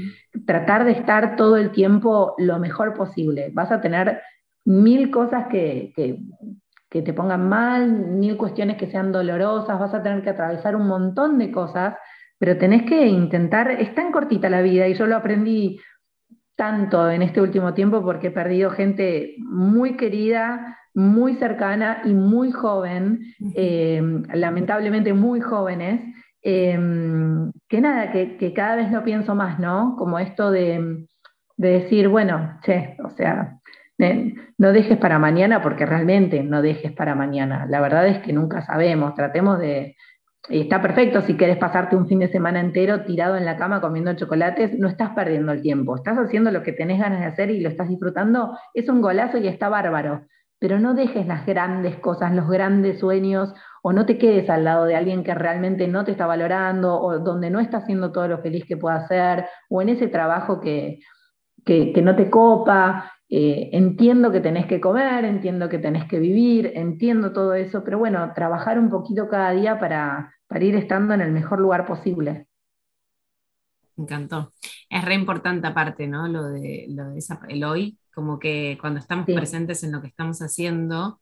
[0.45, 3.50] tratar de estar todo el tiempo lo mejor posible.
[3.54, 4.21] Vas a tener
[4.65, 5.91] mil cosas que,
[6.91, 10.88] que te pongan mal, mil cuestiones que sean dolorosas, vas a tener que atravesar un
[10.88, 11.95] montón de cosas,
[12.41, 15.80] pero tenés que intentar, es tan cortita la vida y yo lo aprendí
[16.56, 22.51] tanto en este último tiempo porque he perdido gente muy querida, muy cercana y muy
[22.51, 23.19] joven,
[23.54, 24.01] eh,
[24.34, 26.01] lamentablemente muy jóvenes,
[26.41, 26.80] eh,
[27.69, 29.95] que nada, que, cada vez lo pienso más, ¿no?
[29.95, 31.06] Como esto de,
[31.58, 33.60] decir, bueno, che, o sea,
[34.58, 37.67] no dejes para mañana porque realmente no dejes para mañana.
[37.69, 39.95] La verdad es que nunca sabemos, tratemos de...
[40.49, 44.13] Está perfecto si quieres pasarte un fin de semana entero tirado en la cama comiendo
[44.15, 47.62] chocolates, no estás perdiendo el tiempo, estás haciendo lo que tenés ganas de hacer y
[47.62, 50.25] lo estás disfrutando, es un golazo y está bárbaro
[50.62, 53.51] pero no dejes las grandes cosas, los grandes sueños,
[53.82, 57.17] o no te quedes al lado de alguien que realmente no te está valorando, o
[57.17, 60.99] donde no está haciendo todo lo feliz que pueda hacer, o en ese trabajo que,
[62.04, 63.12] no te copa.
[63.34, 67.98] Eh, entiendo que tenés que comer, entiendo que tenés que vivir, entiendo todo eso, pero
[67.98, 72.48] bueno, trabajar un poquito cada día para, para ir estando en el mejor lugar posible.
[73.96, 74.54] Me encantó.
[74.89, 76.28] Es re importante aparte, ¿no?
[76.28, 80.41] Lo de, lo de el hoy, como que cuando estamos presentes en lo que estamos
[80.41, 81.22] haciendo,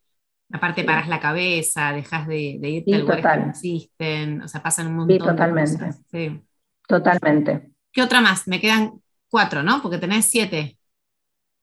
[0.52, 4.62] aparte paras la cabeza, dejas de, de irte a lugares que no existen, o sea,
[4.64, 5.72] pasan un montón totalmente.
[5.72, 6.02] de cosas.
[6.10, 6.42] Sí.
[6.88, 7.70] Totalmente.
[7.92, 8.48] ¿Qué otra más?
[8.48, 9.80] Me quedan cuatro, ¿no?
[9.80, 10.79] Porque tenés siete.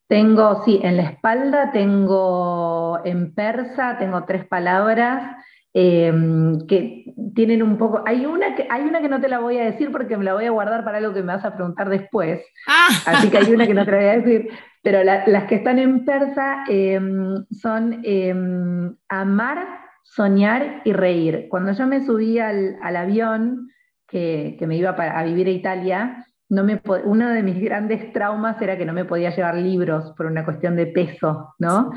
[0.07, 5.37] Tengo, sí, en la espalda tengo en persa, tengo tres palabras.
[5.79, 8.01] Em, que tienen un poco.
[8.07, 10.33] Hay una, que, hay una que no te la voy a decir porque me la
[10.33, 12.41] voy a guardar para algo que me vas a preguntar después.
[12.67, 12.87] Ah.
[13.05, 14.49] Así que hay una que no te la voy a decir.
[14.81, 19.67] Pero las que están en persa em, son em, amar,
[20.01, 21.45] soñar y reír.
[21.49, 23.69] Cuando yo me subí al, avión
[24.07, 28.61] que, que, me iba a vivir a Italia, no me, uno de mis grandes traumas
[28.61, 31.91] era que no me podía llevar libros por una cuestión de peso, ¿no?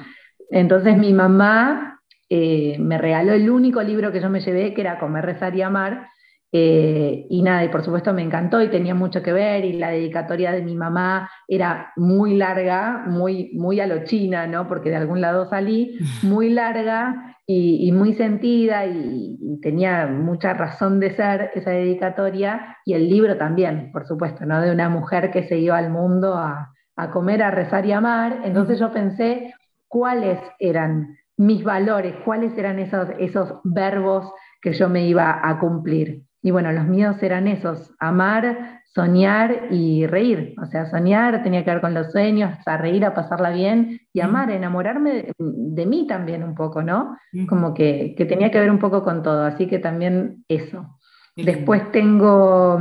[0.50, 4.98] Entonces mi mamá eh, me regaló el único libro que yo me llevé, que era
[4.98, 6.08] Comer, Rezar y Amar.
[6.52, 9.90] Eh, y nada, y por supuesto me encantó y tenía mucho que ver, y la
[9.90, 14.66] dedicatoria de mi mamá era muy larga, muy, muy a lo china, ¿no?
[14.66, 21.14] Porque de algún lado salí, muy larga y, muy sentida, y, tenía mucha razón de
[21.14, 24.60] ser esa dedicatoria, y el libro también, por supuesto, ¿no?
[24.60, 28.40] De una mujer que se iba al mundo a, a comer, a rezar y amar.
[28.44, 29.54] Entonces yo pensé
[29.88, 36.24] cuáles eran mis valores, cuáles eran esos, esos verbos que yo me iba a cumplir.
[36.42, 40.54] Y bueno, los míos eran esos, amar, soñar y reír.
[40.62, 44.20] O sea, soñar tenía que ver con los sueños, a reír, a pasarla bien y
[44.20, 47.16] amar, enamorarme de, mí también un poco, ¿no?
[47.48, 50.98] Como que, tenía que ver un poco con todo, así que también eso.
[51.36, 52.80] Después tengo,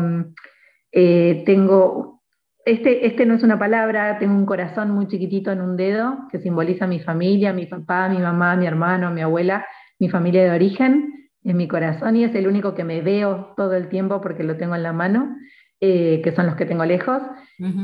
[0.91, 2.19] eh, tengo
[2.65, 6.39] este, este, no es una palabra, tengo un corazón muy chiquitito en un dedo que
[6.39, 9.65] simboliza mi familia, mi papá, mi mamá, mi hermano, mi abuela,
[9.98, 13.73] mi familia de origen, en mi corazón y es el único que me veo todo
[13.73, 15.36] el tiempo porque lo tengo en la mano,
[15.80, 17.21] eh, que son los que tengo lejos.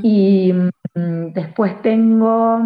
[0.04, 2.62] Y mm, después tengo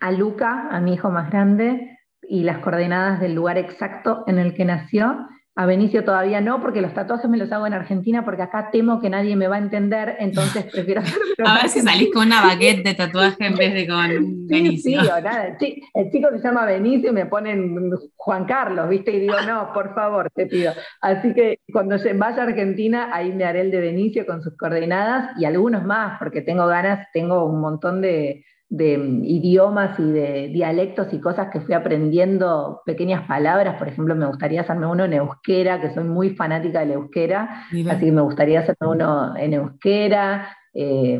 [0.00, 4.54] a Luca, a mi hijo más grande, y las coordenadas del lugar exacto en el
[4.54, 5.26] que nació
[5.58, 9.00] a Benicio todavía no, porque los tatuajes me los hago en Argentina, porque acá temo
[9.00, 11.24] que nadie me va a entender, entonces prefiero hacerlo.
[11.44, 15.02] a ver si salís con una baguette de tatuaje en vez de con Benicio.
[15.02, 15.56] Sí, o nada.
[15.94, 19.10] El chico se llama Benicio y me ponen Juan Carlos, ¿viste?
[19.10, 20.72] Y digo, no, por favor, te pido.
[21.00, 25.36] Así que cuando vaya a Argentina, ahí me haré el de Benicio con sus coordenadas
[25.40, 31.12] y algunos más, porque tengo ganas, tengo un montón de de idiomas y de dialectos
[31.12, 35.80] y cosas que fui aprendiendo, pequeñas palabras, por ejemplo, me gustaría hacerme uno en euskera,
[35.80, 41.18] que soy muy fanática del euskera, así que me gustaría hacerme uno en euskera, eh,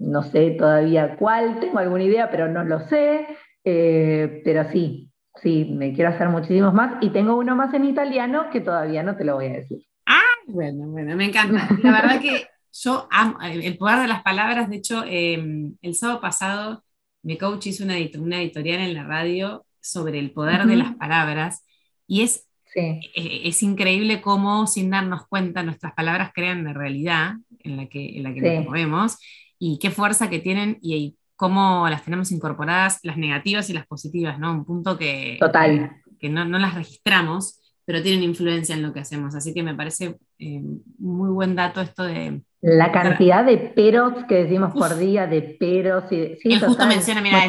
[0.00, 3.28] no sé todavía cuál, tengo alguna idea, pero no lo sé,
[3.62, 8.50] eh, pero sí, sí, me quiero hacer muchísimos más y tengo uno más en italiano
[8.50, 9.84] que todavía no te lo voy a decir.
[10.04, 11.68] Ah, bueno, bueno, me encanta.
[11.80, 16.20] La verdad que yo amo el poder de las palabras, de hecho, eh, el sábado
[16.20, 16.82] pasado
[17.22, 21.64] mi coach hizo una, una editorial en la radio sobre el poder de las palabras
[22.06, 27.76] y es, e, es increíble cómo sin darnos cuenta nuestras palabras crean la realidad en
[27.76, 29.18] la que, en la que nos movemos
[29.58, 34.40] y qué fuerza que tienen y, cómo las tenemos incorporadas, las negativas y las positivas,
[34.40, 34.50] ¿no?
[34.50, 36.02] Un punto que, Total.
[36.18, 39.36] que, no, no, las registramos, pero tienen influencia en lo que hacemos.
[39.36, 40.62] Así que me parece eh,
[40.98, 42.42] muy buen dato esto de...
[42.60, 46.10] La cantidad de peros que decimos por día, de peros.
[46.10, 47.46] Y, sí, justo menciona, mira,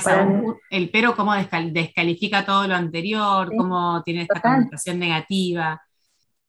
[0.69, 5.82] el pero cómo descalifica todo lo anterior, cómo tiene esta connotación negativa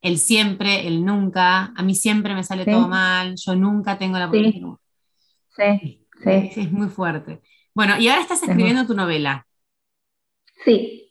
[0.03, 4.27] el siempre, el nunca, a mí siempre me sale todo mal, yo nunca tengo la
[4.27, 4.77] oportunidad.
[5.57, 6.61] Sí, sí, sí.
[6.61, 7.41] Es muy fuerte.
[7.75, 9.47] Bueno, y ahora estás escribiendo tu novela.
[10.65, 11.10] Sí.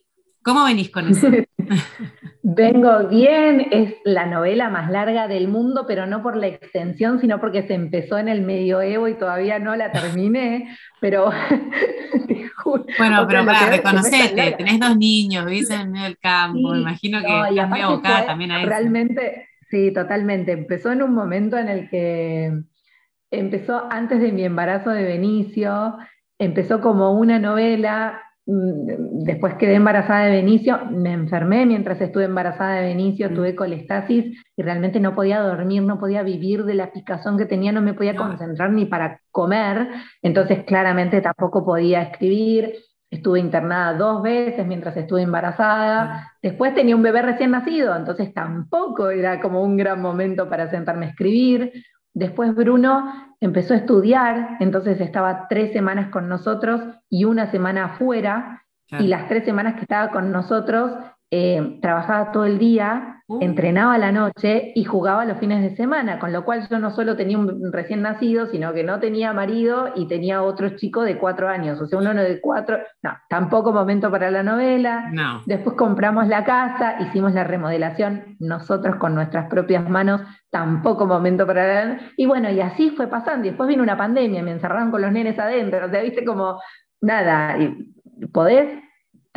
[0.49, 1.27] ¿Cómo venís con eso?
[2.41, 7.39] Vengo bien, es la novela más larga del mundo, pero no por la extensión, sino
[7.39, 11.29] porque se empezó en el medioevo y todavía no la terminé, pero...
[12.97, 17.69] bueno, pero para reconocerte, tenés dos niños, vivís en el campo, me imagino que estás
[17.69, 18.69] muy abocada también a eso.
[18.69, 20.53] Realmente, sí, totalmente.
[20.53, 22.59] Empezó en un momento en el que
[23.29, 25.95] empezó antes de mi embarazo de Benicio,
[26.39, 32.87] empezó como una novela después quedé embarazada de Benicio, me enfermé mientras estuve embarazada de
[32.87, 33.33] Benicio, mm.
[33.35, 37.71] tuve colestasis y realmente no podía dormir, no podía vivir de la picazón que tenía,
[37.71, 39.89] no me podía concentrar ni para comer,
[40.23, 42.73] entonces claramente tampoco podía escribir.
[43.11, 46.31] Estuve internada dos veces mientras estuve embarazada.
[46.43, 51.07] Después tenía un bebé recién nacido, entonces tampoco era como un gran momento para sentarme
[51.07, 51.71] a escribir.
[52.13, 58.63] Después Bruno empezó a estudiar, entonces estaba tres semanas con nosotros y una semana afuera,
[58.91, 60.91] y las tres semanas que estaba con nosotros
[61.31, 63.37] eh, trabajaba todo el día, uh.
[63.41, 67.15] entrenaba la noche y jugaba los fines de semana, con lo cual yo no solo
[67.15, 71.47] tenía un recién nacido, sino que no tenía marido y tenía otro chico de cuatro
[71.47, 75.11] años, o sea, uno de cuatro, no, tampoco momento para la novela.
[75.45, 81.85] Después compramos la casa, hicimos la remodelación nosotros con nuestras propias manos, tampoco momento para
[81.85, 81.99] la...
[82.17, 85.11] Y bueno, y así fue pasando, y después vino una pandemia, me encerraron con los
[85.11, 86.59] nenes adentro, o sea, viste como,
[87.01, 87.93] nada, y
[88.33, 88.88] podés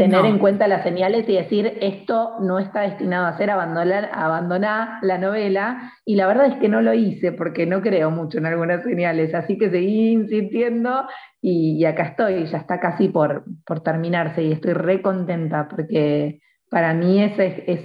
[0.02, 4.98] tener en cuenta las señales y decir esto no está destinado a ser abandonar, abandonar
[5.02, 8.46] la novela y la verdad es que no lo hice porque no creo mucho en
[8.46, 11.06] algunas señales, así que seguí insistiendo
[11.40, 16.94] y, acá estoy, ya está casi por, por terminarse y estoy re contenta porque para
[16.94, 17.80] mí ese es,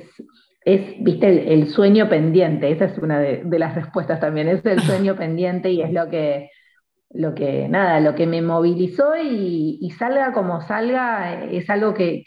[0.65, 4.79] es, viste, el, sueño pendiente, esa es una de, de las respuestas también, es el
[4.81, 6.49] sueño pendiente y es lo que
[7.11, 12.23] lo que, nada, lo que me movilizó y, salga como salga es algo que,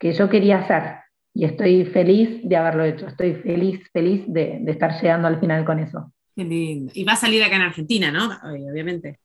[0.00, 0.98] yo quería hacer.
[1.34, 3.06] Y estoy feliz de haberlo hecho.
[3.06, 6.12] Estoy feliz, feliz de, estar llegando al final con eso.
[6.34, 6.92] Qué lindo.
[6.94, 8.28] Y va a salir acá en Argentina, ¿no?
[8.44, 9.20] Obviamente.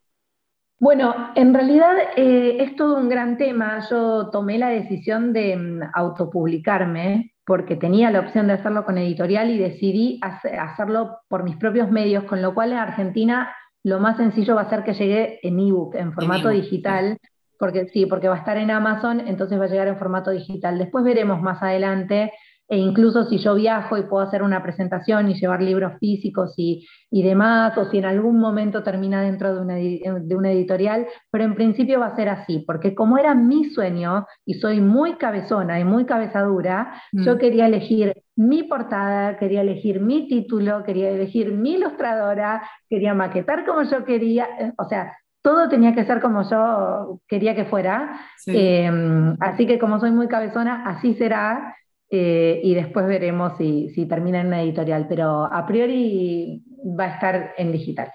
[0.79, 3.87] Bueno, en realidad eh, es todo un gran tema.
[3.89, 9.49] Yo tomé la decisión de mm, autopublicarme porque tenía la opción de hacerlo con editorial
[9.49, 14.55] y decidí hacerlo por mis propios medios, con lo cual en Argentina lo más sencillo
[14.55, 17.17] va a ser que llegue en ebook, en formato digital,
[17.59, 20.77] porque sí, porque va a estar en Amazon, entonces va a llegar en formato digital.
[20.77, 22.31] Después veremos más adelante
[22.73, 26.87] e incluso si yo viajo y puedo hacer una presentación y llevar libros físicos y,
[27.11, 31.53] demás, o si en algún momento termina dentro de una, de una, editorial, pero en
[31.53, 35.83] principio va a ser así, porque como era mi sueño y soy muy cabezona y
[35.83, 37.37] muy cabezadura, yo mm.
[37.37, 43.83] quería elegir mi portada, quería elegir mi título, quería elegir mi ilustradora, quería maquetar como
[43.83, 48.19] yo quería, eh, o sea, todo tenía que ser como yo quería que fuera.
[48.47, 51.75] Em, así que como soy muy cabezona, así será.
[52.15, 56.63] Eh, y después veremos si, termina en una editorial, pero a priori
[56.99, 58.11] va a estar en digital.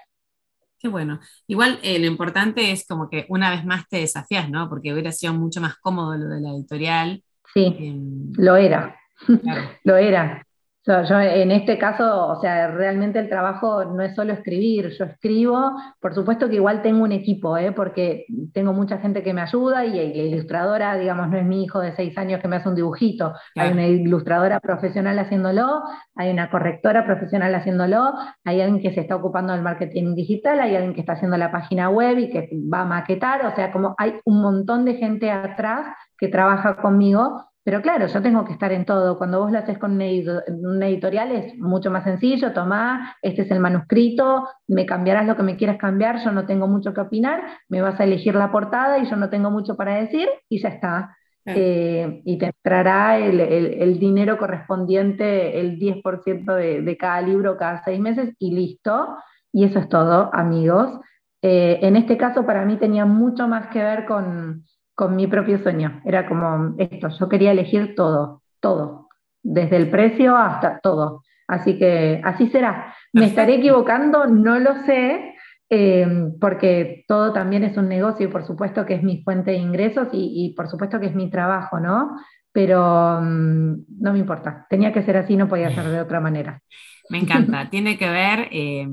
[0.79, 1.19] Qué bueno.
[1.47, 4.69] Igual eh, lo importante es como que una vez más te desafías, ¿no?
[4.69, 7.21] Porque hubiera sido mucho más cómodo lo de la editorial.
[7.53, 8.95] Sí, em, lo era.
[9.83, 10.47] lo era.
[10.89, 15.73] Yo, en este caso, o sea, realmente el trabajo no es solo escribir, yo escribo,
[15.99, 17.71] por supuesto que igual tengo un equipo, ¿eh?
[17.71, 21.79] porque tengo mucha gente que me ayuda y la ilustradora, digamos, no es mi hijo
[21.79, 25.83] de seis años que me hace un dibujito, hay una ilustradora profesional haciéndolo,
[26.15, 30.75] hay una correctora profesional haciéndolo, hay alguien que se está ocupando del marketing digital, hay
[30.75, 33.93] alguien que está haciendo la página web y que va a maquetar, o sea, como
[33.99, 35.85] hay un montón de gente atrás
[36.17, 39.19] que trabaja conmigo pero claro, yo tengo que estar en todo.
[39.19, 43.59] Cuando vos lo haces con un editorial es mucho más sencillo, tomá, este es el
[43.59, 47.79] manuscrito, me cambiarás lo que me quieras cambiar, yo no tengo mucho que opinar, me
[47.83, 51.15] vas a elegir la portada y yo no tengo mucho para decir y ya está.
[51.45, 57.99] Eh, y te entrará el, dinero correspondiente, el 10% de, de, cada libro cada seis
[57.99, 59.15] meses y listo.
[59.53, 60.99] Y eso es todo, amigos.
[61.43, 64.65] Eh, en este caso para mí tenía mucho más que ver con,
[64.99, 66.01] con mi propio sueño.
[66.03, 69.07] Era como esto, yo quería elegir todo, todo,
[69.41, 71.23] desde el precio hasta todo.
[71.47, 72.93] Así que así será.
[73.13, 74.27] ¿Me estaré equivocando?
[74.27, 75.35] No lo sé,
[75.69, 79.57] em, porque todo también es un negocio y por supuesto que es mi fuente de
[79.57, 82.17] ingresos y, por supuesto que es mi trabajo, ¿no?
[82.51, 86.61] Pero mm, no me importa, tenía que ser así, no podía ser de otra manera.
[87.09, 88.85] Me encanta, tiene que ver, eh,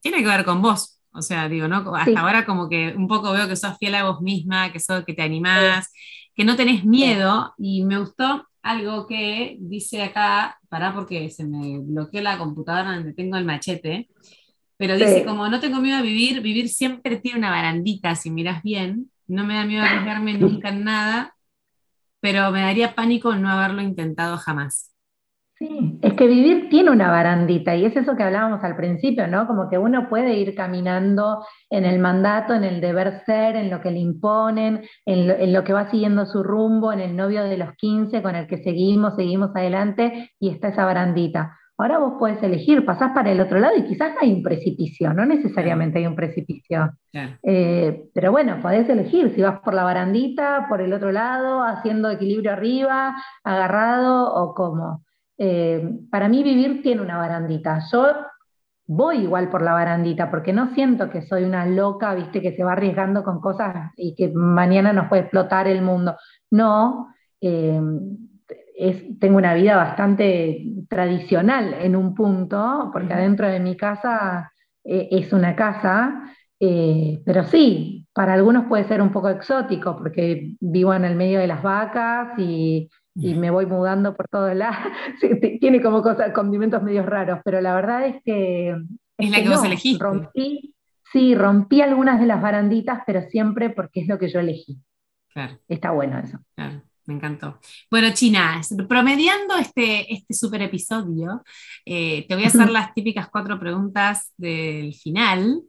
[0.00, 1.01] tiene que ver con vos.
[1.14, 1.94] O sea, digo, ¿no?
[1.94, 5.04] Hasta ahora como que un poco veo que sos fiel a vos misma, que sos,
[5.04, 5.92] que te animás,
[6.34, 7.54] que no tenés miedo.
[7.58, 13.12] Y me gustó algo que dice acá, pará porque se me bloqueó la computadora donde
[13.14, 14.08] tengo el machete,
[14.76, 18.62] pero dice como no tengo miedo a vivir, vivir siempre tiene una barandita, si miras
[18.62, 21.36] bien, no me da miedo arriesgarme nunca en nada,
[22.20, 24.91] pero me daría pánico no haberlo intentado jamás.
[25.62, 29.46] Sí, es que vivir tiene una barandita y es eso que hablábamos al principio, ¿no?
[29.46, 33.80] Como que uno puede ir caminando en el mandato, en el deber ser, en lo
[33.80, 37.76] que le imponen, en lo, que va siguiendo su rumbo, en el novio de los
[37.76, 41.56] 15 con el que seguimos, seguimos adelante y está esa barandita.
[41.78, 45.24] Ahora vos podés elegir, pasás para el otro lado y quizás hay un precipicio, no
[45.26, 46.90] necesariamente hay un precipicio.
[47.44, 52.10] Eh, pero bueno, podés elegir si vas por la barandita, por el otro lado, haciendo
[52.10, 55.04] equilibrio arriba, agarrado o cómo.
[55.44, 57.80] Eh, para mí vivir tiene una barandita.
[57.90, 58.06] Yo
[58.86, 62.62] voy igual por la barandita porque no siento que soy una loca, viste, que se
[62.62, 66.16] va arriesgando con cosas y que mañana nos puede explotar el mundo.
[66.52, 67.80] No, eh,
[69.18, 74.52] tengo una vida bastante tradicional en un punto, porque adentro de mi casa
[74.84, 76.22] eh, es una casa,
[77.24, 81.48] pero sí, para algunos puede ser un poco exótico porque vivo en el medio de
[81.48, 84.92] las vacas y y me voy mudando por todos lados.
[85.60, 88.76] tiene como cosas, condimentos medios raros, pero la verdad es que...
[89.18, 90.02] Es, la que, vos elegiste.
[90.02, 90.74] Rompí,
[91.12, 94.78] sí, rompí algunas de las baranditas, pero siempre porque es lo que yo elegí.
[95.32, 95.58] Claro.
[95.68, 96.38] Está bueno eso.
[96.54, 96.82] Claro.
[97.04, 97.58] Me encantó.
[97.90, 101.42] Bueno, China, promediando este, este super episodio,
[101.84, 105.62] eh, te voy a hacer las típicas cuatro preguntas del final.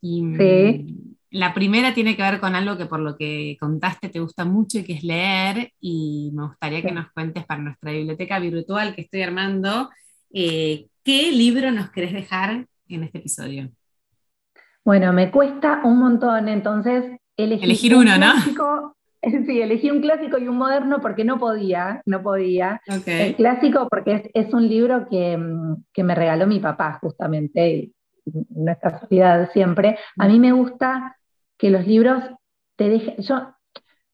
[0.00, 1.15] Y, sí.
[1.30, 4.78] La primera tiene que ver con algo que por lo que contaste te gusta mucho
[4.78, 9.02] y que es leer y me gustaría que nos cuentes para nuestra biblioteca virtual que
[9.02, 9.90] estoy armando,
[10.32, 13.70] eh, ¿qué libro nos querés dejar en este episodio?
[14.84, 17.04] Bueno, me cuesta un montón, entonces
[17.36, 18.32] elegir uno, ¿no?
[19.46, 22.80] Sí, elegí un clásico y un moderno porque no podía, no podía.
[23.06, 25.36] El clásico porque es, un libro que,
[25.92, 27.90] que, me regaló mi papá justamente,
[28.26, 29.98] no es casualidad siempre.
[30.18, 31.16] A mí me gusta
[31.56, 32.22] que los libros
[32.76, 33.54] te dejen, yo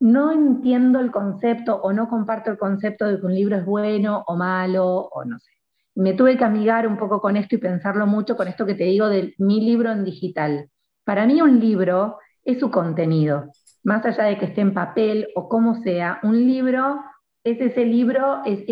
[0.00, 4.24] no entiendo el concepto o no comparto el concepto de que un libro es bueno
[4.26, 5.50] o malo o no sé.
[5.94, 8.84] Me tuve que amigar un poco con esto y pensarlo mucho con esto que te
[8.84, 10.70] digo de mi libro en digital.
[11.04, 13.52] Para mí un libro es su contenido,
[13.84, 17.00] más allá de que esté en papel o como sea, un libro
[17.44, 18.64] es ese libro es,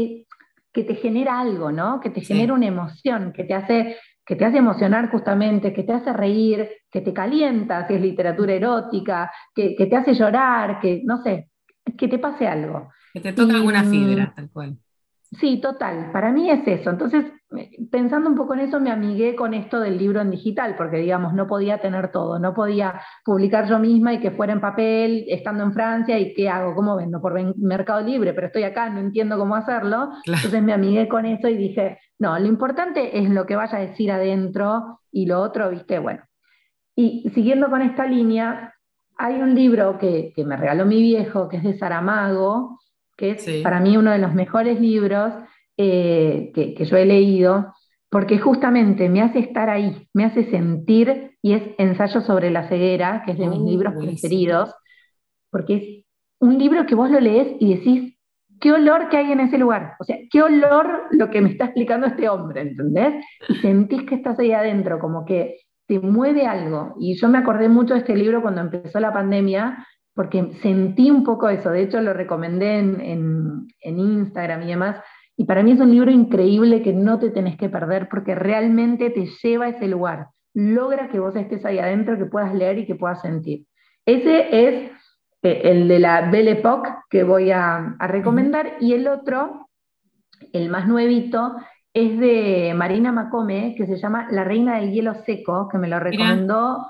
[0.72, 2.00] que te genera algo, ¿no?
[2.00, 3.96] Que te genera una emoción, que te hace
[4.30, 8.52] que te hace emocionar justamente, que te hace reír, que te calienta si es literatura
[8.52, 11.50] erótica, que, te hace llorar, que no sé,
[11.98, 12.92] que te pase algo.
[13.12, 14.78] Que te toque alguna fibra, tal cual.
[15.38, 16.90] Sí, total, para mí es eso.
[16.90, 17.24] Entonces,
[17.90, 21.34] pensando un poco en eso, me amigué con esto del libro en digital, porque digamos,
[21.34, 25.62] no podía tener todo, no podía publicar yo misma y que fuera en papel, estando
[25.62, 29.38] en Francia, y qué hago, cómo vendo por Mercado Libre, pero estoy acá, no entiendo
[29.38, 30.10] cómo hacerlo.
[30.26, 33.82] Entonces me amigué con eso y dije, no, lo importante es lo que vaya a
[33.82, 36.22] decir adentro y lo otro, viste, bueno.
[36.96, 38.74] Y siguiendo con esta línea,
[39.16, 42.79] hay un libro que, que me regaló mi viejo, que es de Saramago,
[43.20, 45.34] que es para mí uno de los mejores libros
[45.76, 47.74] eh, que, yo he leído,
[48.08, 53.22] porque justamente me hace estar ahí, me hace sentir, y es Ensayo sobre la ceguera,
[53.24, 54.74] que es de mis uh, libros preferidos,
[55.50, 56.04] porque es
[56.40, 58.18] un libro que vos lo lees y decís,
[58.58, 61.66] qué olor que hay en ese lugar, o sea, qué olor lo que me está
[61.66, 63.22] explicando este hombre, ¿entendés?
[63.50, 66.94] Y sentís que estás ahí adentro, como que te mueve algo.
[66.98, 71.24] Y yo me acordé mucho de este libro cuando empezó la pandemia, porque sentí un
[71.24, 74.96] poco eso, de hecho lo recomendé en, Instagram y demás,
[75.36, 79.10] y para mí es un libro increíble que no te tenés que perder porque realmente
[79.10, 82.86] te lleva a ese lugar, logra que vos estés ahí adentro, que puedas leer y
[82.86, 83.64] que puedas sentir.
[84.04, 84.90] Ese es
[85.42, 89.68] eh, el de la Belle Époque que voy a, recomendar, y el otro,
[90.52, 91.56] el más nuevito,
[91.94, 95.98] es de Marina Macome, que se llama La Reina del Hielo Seco, que me lo
[95.98, 96.86] recomendó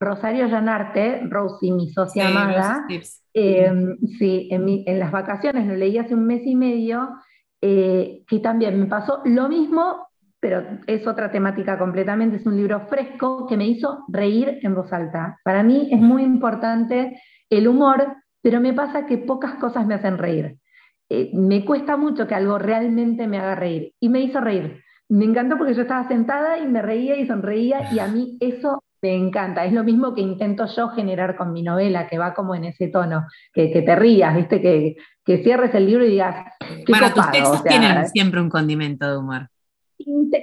[0.00, 2.86] Rosario Llanarte, Rosy, mi socia amada,
[3.34, 7.10] em, sí, en, las vacaciones lo leí hace un mes y medio,
[7.60, 10.08] eh, que también me pasó lo mismo,
[10.40, 14.90] pero es otra temática completamente, es un libro fresco que me hizo reír en voz
[14.90, 15.38] alta.
[15.44, 17.20] Para mí es muy importante
[17.50, 20.56] el humor, pero me pasa que pocas cosas me hacen reír.
[21.10, 24.82] Eh, me cuesta mucho que algo realmente me haga reír, y me hizo reír.
[25.10, 28.82] Me encantó porque yo estaba sentada y me reía y sonreía, y a mí eso
[29.02, 32.54] me encanta, es lo mismo que intento yo generar con mi novela, que va como
[32.54, 34.60] en ese tono, que, te rías, ¿viste?
[34.60, 34.96] Que,
[35.42, 36.44] cierres el libro y digas.
[36.58, 39.48] Qué bueno, tus textos tienen siempre un condimento de humor.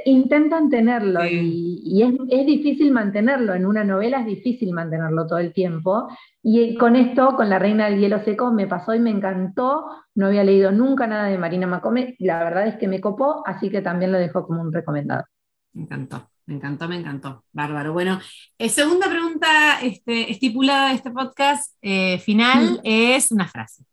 [0.05, 3.53] intentan tenerlo y, es, difícil mantenerlo.
[3.53, 6.07] En una novela es difícil mantenerlo todo el tiempo.
[6.41, 9.87] Y con esto, con La Reina del Hielo Seco, me pasó y me encantó.
[10.15, 12.15] No había leído nunca nada de Marina Macome.
[12.19, 15.25] La verdad es que me copó, así que también lo dejo como un recomendado.
[15.73, 16.29] Me encantó.
[16.47, 17.43] Me encantó, me encantó.
[17.51, 17.91] Bárbaro.
[17.91, 18.19] Bueno,
[18.57, 23.83] eh, segunda pregunta este, estipulada de este podcast eh, final es una frase.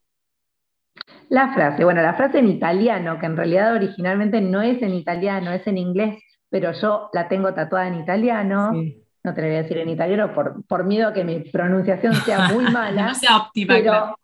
[1.31, 5.51] La frase, bueno, la frase en italiano, que en realidad originalmente no es en italiano,
[5.51, 8.73] es en inglés, pero yo la tengo tatuada en italiano.
[8.73, 12.15] No te la voy a decir en italiano por, por miedo a que mi pronunciación
[12.15, 13.09] sea muy mala.
[13.09, 14.17] no sea óptima, pero,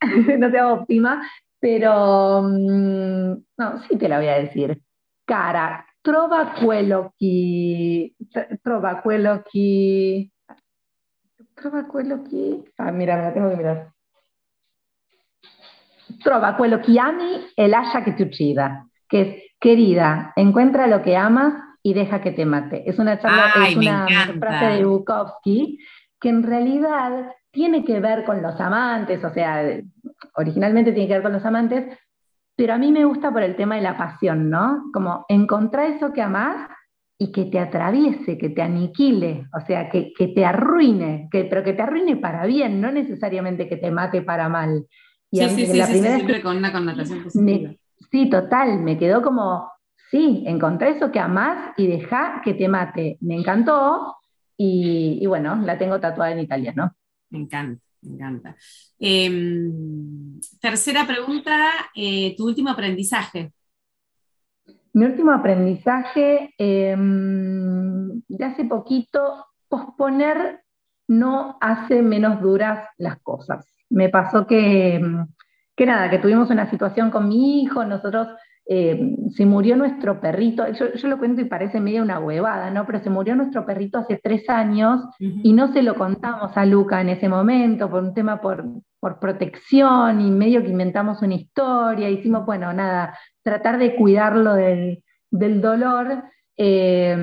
[0.38, 1.30] no sea óptima,
[1.60, 4.80] pero mm, no, sí te la voy a decir.
[5.26, 8.14] Cara, trova quello che,
[8.60, 10.30] trova quello che,
[11.54, 13.90] trova quello che, ah mira, me la tengo que mirar.
[16.22, 21.16] Trova quello que ami e lascia que te uccida, que es, querida, encuentra lo que
[21.16, 22.82] amas y deja que te mate.
[22.86, 24.06] Es una charla, es una
[24.38, 25.78] frase de Bukowski
[26.20, 29.62] que en realidad tiene que ver con los amantes, o sea,
[30.34, 31.96] originalmente tiene que ver con los amantes,
[32.56, 34.84] pero a mí me gusta por el tema de la pasión, ¿no?
[34.92, 36.68] Como encontrar eso que amás
[37.18, 41.72] y que te atraviese, que te aniquile, o sea, que, te arruine, que, pero que
[41.72, 44.86] te arruine para bien, no necesariamente que te mate para mal.
[45.30, 47.72] Y sí, sí, sí, la primera siempre con una connotación positiva.
[48.10, 49.70] sí, total, me quedó como,
[50.10, 53.18] sí, encontré eso que amás y deja que te mate.
[53.20, 54.16] Me encantó
[54.56, 56.94] y, y bueno, la tengo tatuada en italiano.
[57.30, 57.83] Me encanta.
[58.04, 58.56] Me encanta.
[58.98, 63.52] Em, tercera pregunta, eh, tu último aprendizaje.
[64.92, 70.62] Mi último aprendizaje, em, de hace poquito, posponer
[71.08, 73.74] no hace menos duras las cosas.
[73.90, 75.00] Me pasó que,
[75.76, 78.28] que nada, que tuvimos una situación con mi hijo, nosotros
[78.66, 82.86] eh, se murió nuestro perrito, yo, lo cuento y parece medio una huevada, ¿no?
[82.86, 87.00] Pero se murió nuestro perrito hace tres años y no se lo contamos a Luca
[87.02, 88.64] en ese momento por un tema por,
[89.00, 95.02] por protección y medio que inventamos una historia, hicimos, bueno, nada, tratar de cuidarlo del,
[95.30, 96.24] dolor
[96.56, 97.16] eh,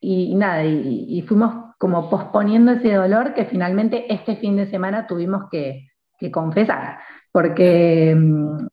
[0.00, 5.50] y, nada, y, fuimos como posponiendo ese dolor que finalmente este fin de semana tuvimos
[5.50, 5.87] que,
[6.18, 6.98] que confesar
[7.32, 8.66] porque mm,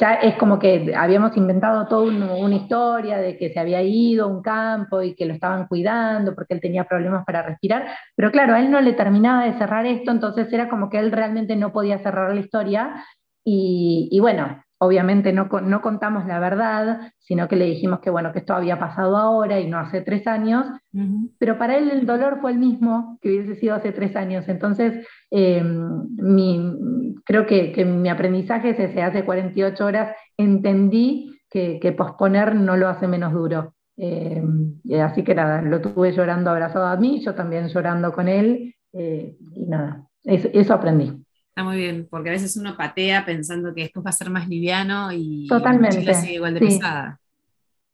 [0.00, 4.28] ya es como que habíamos inventado toda una historia de que se había ido a
[4.28, 8.54] un campo y que lo estaban cuidando porque él tenía problemas para respirar, pero claro,
[8.54, 11.72] a él no le terminaba de cerrar esto, entonces era como que él realmente no
[11.72, 13.04] podía cerrar la historia
[13.44, 18.32] y, y bueno, obviamente no, no, contamos la verdad, sino que le dijimos que bueno,
[18.32, 20.66] que esto había pasado ahora y no hace tres años,
[21.38, 24.48] pero para él el dolor fue el mismo que hubiese sido hace tres años.
[24.48, 32.54] Entonces, eh, mi, creo que, mi aprendizaje es ese, hace 48 horas entendí que, posponer
[32.54, 33.74] no lo hace menos duro.
[33.96, 34.42] Eh,
[35.02, 39.36] así que nada, lo tuve llorando abrazado a mí, yo también llorando con él, eh,
[39.54, 41.25] y nada, eso aprendí.
[41.56, 44.46] Está muy bien, porque a veces uno patea pensando que después va a ser más
[44.46, 47.18] liviano y Totalmente, sigue igual de pesada.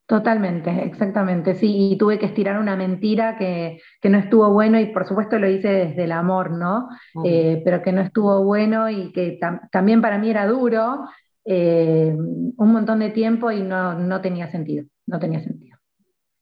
[0.04, 5.06] Totalmente, exactamente, sí, y tuve que estirar una mentira que, no estuvo bueno y por
[5.06, 6.88] supuesto lo hice desde el amor, ¿no?
[7.24, 9.38] Eh, pero que no estuvo bueno y que
[9.70, 11.04] también para mí era duro
[11.44, 15.78] eh, un montón de tiempo y no, tenía sentido, no tenía sentido.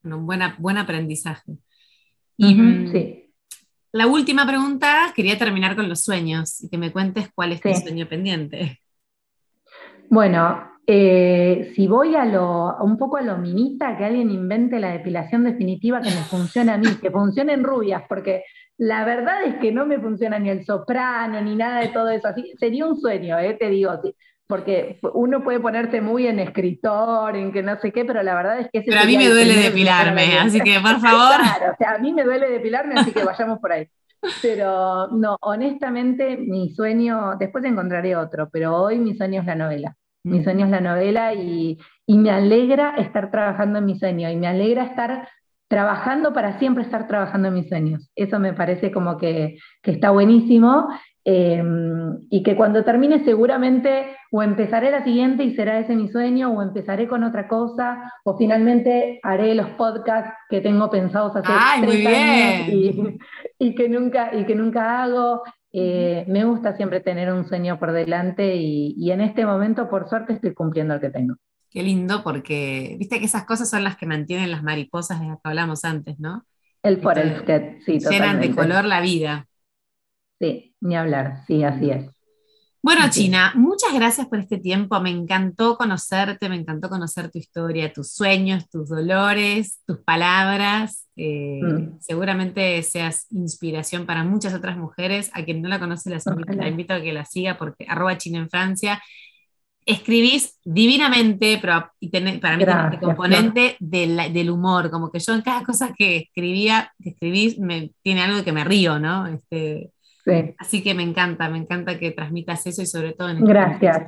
[0.05, 1.59] un buen aprendizaje.
[2.35, 3.30] Y, mm, sí.
[3.93, 7.73] La última pregunta, quería terminar con los sueños y que me cuentes cuál es tu
[7.73, 8.79] sueño pendiente.
[10.09, 14.91] Bueno, eh, si voy a lo, un poco a lo minita, que alguien invente la
[14.91, 18.43] depilación definitiva que me funcione a mí, que funcione en rubias, porque
[18.77, 22.27] la verdad es que no me funciona ni el soprano, ni nada de todo eso.
[22.27, 23.91] Así, sería un sueño, eh, te digo
[24.51, 28.59] porque uno puede ponerse muy en escritor, en que no sé qué, pero la verdad
[28.59, 28.81] es que...
[28.81, 31.37] pero a mí me duele depilarme, así que por favor...
[31.39, 33.87] Claro, o sea, a mí me duele depilarme, así que vayamos por ahí.
[34.41, 39.95] Pero no, honestamente mi sueño, después encontraré otro, pero hoy mi sueño es la novela.
[40.25, 40.43] Mi mm.
[40.43, 44.47] sueño es la novela y, y me alegra estar trabajando en mi sueño y me
[44.47, 45.29] alegra estar
[45.69, 48.11] trabajando para siempre estar trabajando en mis sueños.
[48.17, 50.89] Eso me parece como que, que está buenísimo
[51.23, 56.51] Em, y que cuando termine seguramente o empezaré la siguiente y será ese mi sueño,
[56.51, 61.51] o empezaré con otra cosa, o finalmente haré los podcasts que tengo pensados hacer
[61.81, 62.69] tres años
[63.59, 65.43] y, que nunca, y que nunca hago.
[65.73, 70.33] Eh, me gusta siempre tener un sueño por delante y, en este momento, por suerte,
[70.33, 71.35] estoy cumpliendo el que tengo.
[71.69, 75.37] Qué lindo, porque viste que esas cosas son las que mantienen las mariposas de las
[75.41, 76.45] que hablamos antes, ¿no?
[76.83, 79.47] El forested, sí, Llenan de color la vida.
[80.39, 82.09] Sí, ni hablar, sí, así es.
[82.83, 84.99] Bueno, China, muchas gracias por este tiempo.
[85.01, 91.07] Me encantó conocerte, me encantó conocer tu historia, tus sueños, tus dolores, tus palabras.
[91.15, 91.99] Eh, mm.
[91.99, 95.29] Seguramente seas inspiración para muchas otras mujeres.
[95.33, 98.49] A quien no la conoce, la invito a que la siga porque arroba China en
[98.49, 98.99] Francia.
[99.85, 101.91] Escribís divinamente, pero
[102.41, 107.09] para mí es componente del, humor, como que yo en cada cosa que escribía, que
[107.09, 109.27] escribís, me, tiene algo que me río, ¿no?
[109.27, 109.91] Este,
[110.57, 114.07] Así que me encanta, me encanta que transmitas eso y sobre todo en este Gracias.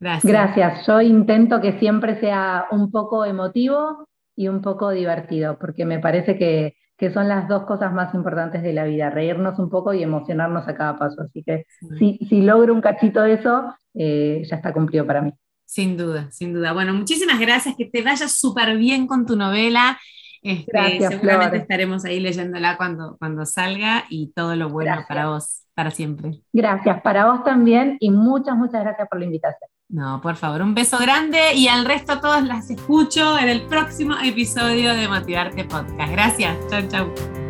[0.00, 0.32] Gracias.
[0.32, 0.86] Gracias.
[0.86, 4.06] Yo intento que siempre sea un poco emotivo
[4.36, 6.74] y un poco divertido, porque me parece que,
[7.12, 10.74] son las dos cosas más importantes de la vida, reírnos un poco y emocionarnos a
[10.74, 11.22] cada paso.
[11.22, 11.64] Así que
[11.98, 15.32] si, si, logro un cachito de eso, eh, ya está cumplido para mí.
[15.64, 16.72] Sin duda, sin duda.
[16.72, 19.98] Bueno, muchísimas gracias, que te vaya súper bien con tu novela.
[20.42, 25.90] Este, seguramente estaremos ahí leyéndola cuando, cuando salga y todo lo bueno para vos, para
[25.90, 26.40] siempre.
[26.52, 29.70] Gracias, para vos también y muchas, muchas gracias por la invitación.
[29.90, 34.16] No, por favor, un beso grande y al resto todos las escucho en el próximo
[34.22, 36.12] episodio de Motivarte Podcast.
[36.12, 37.47] Gracias, chau, chau.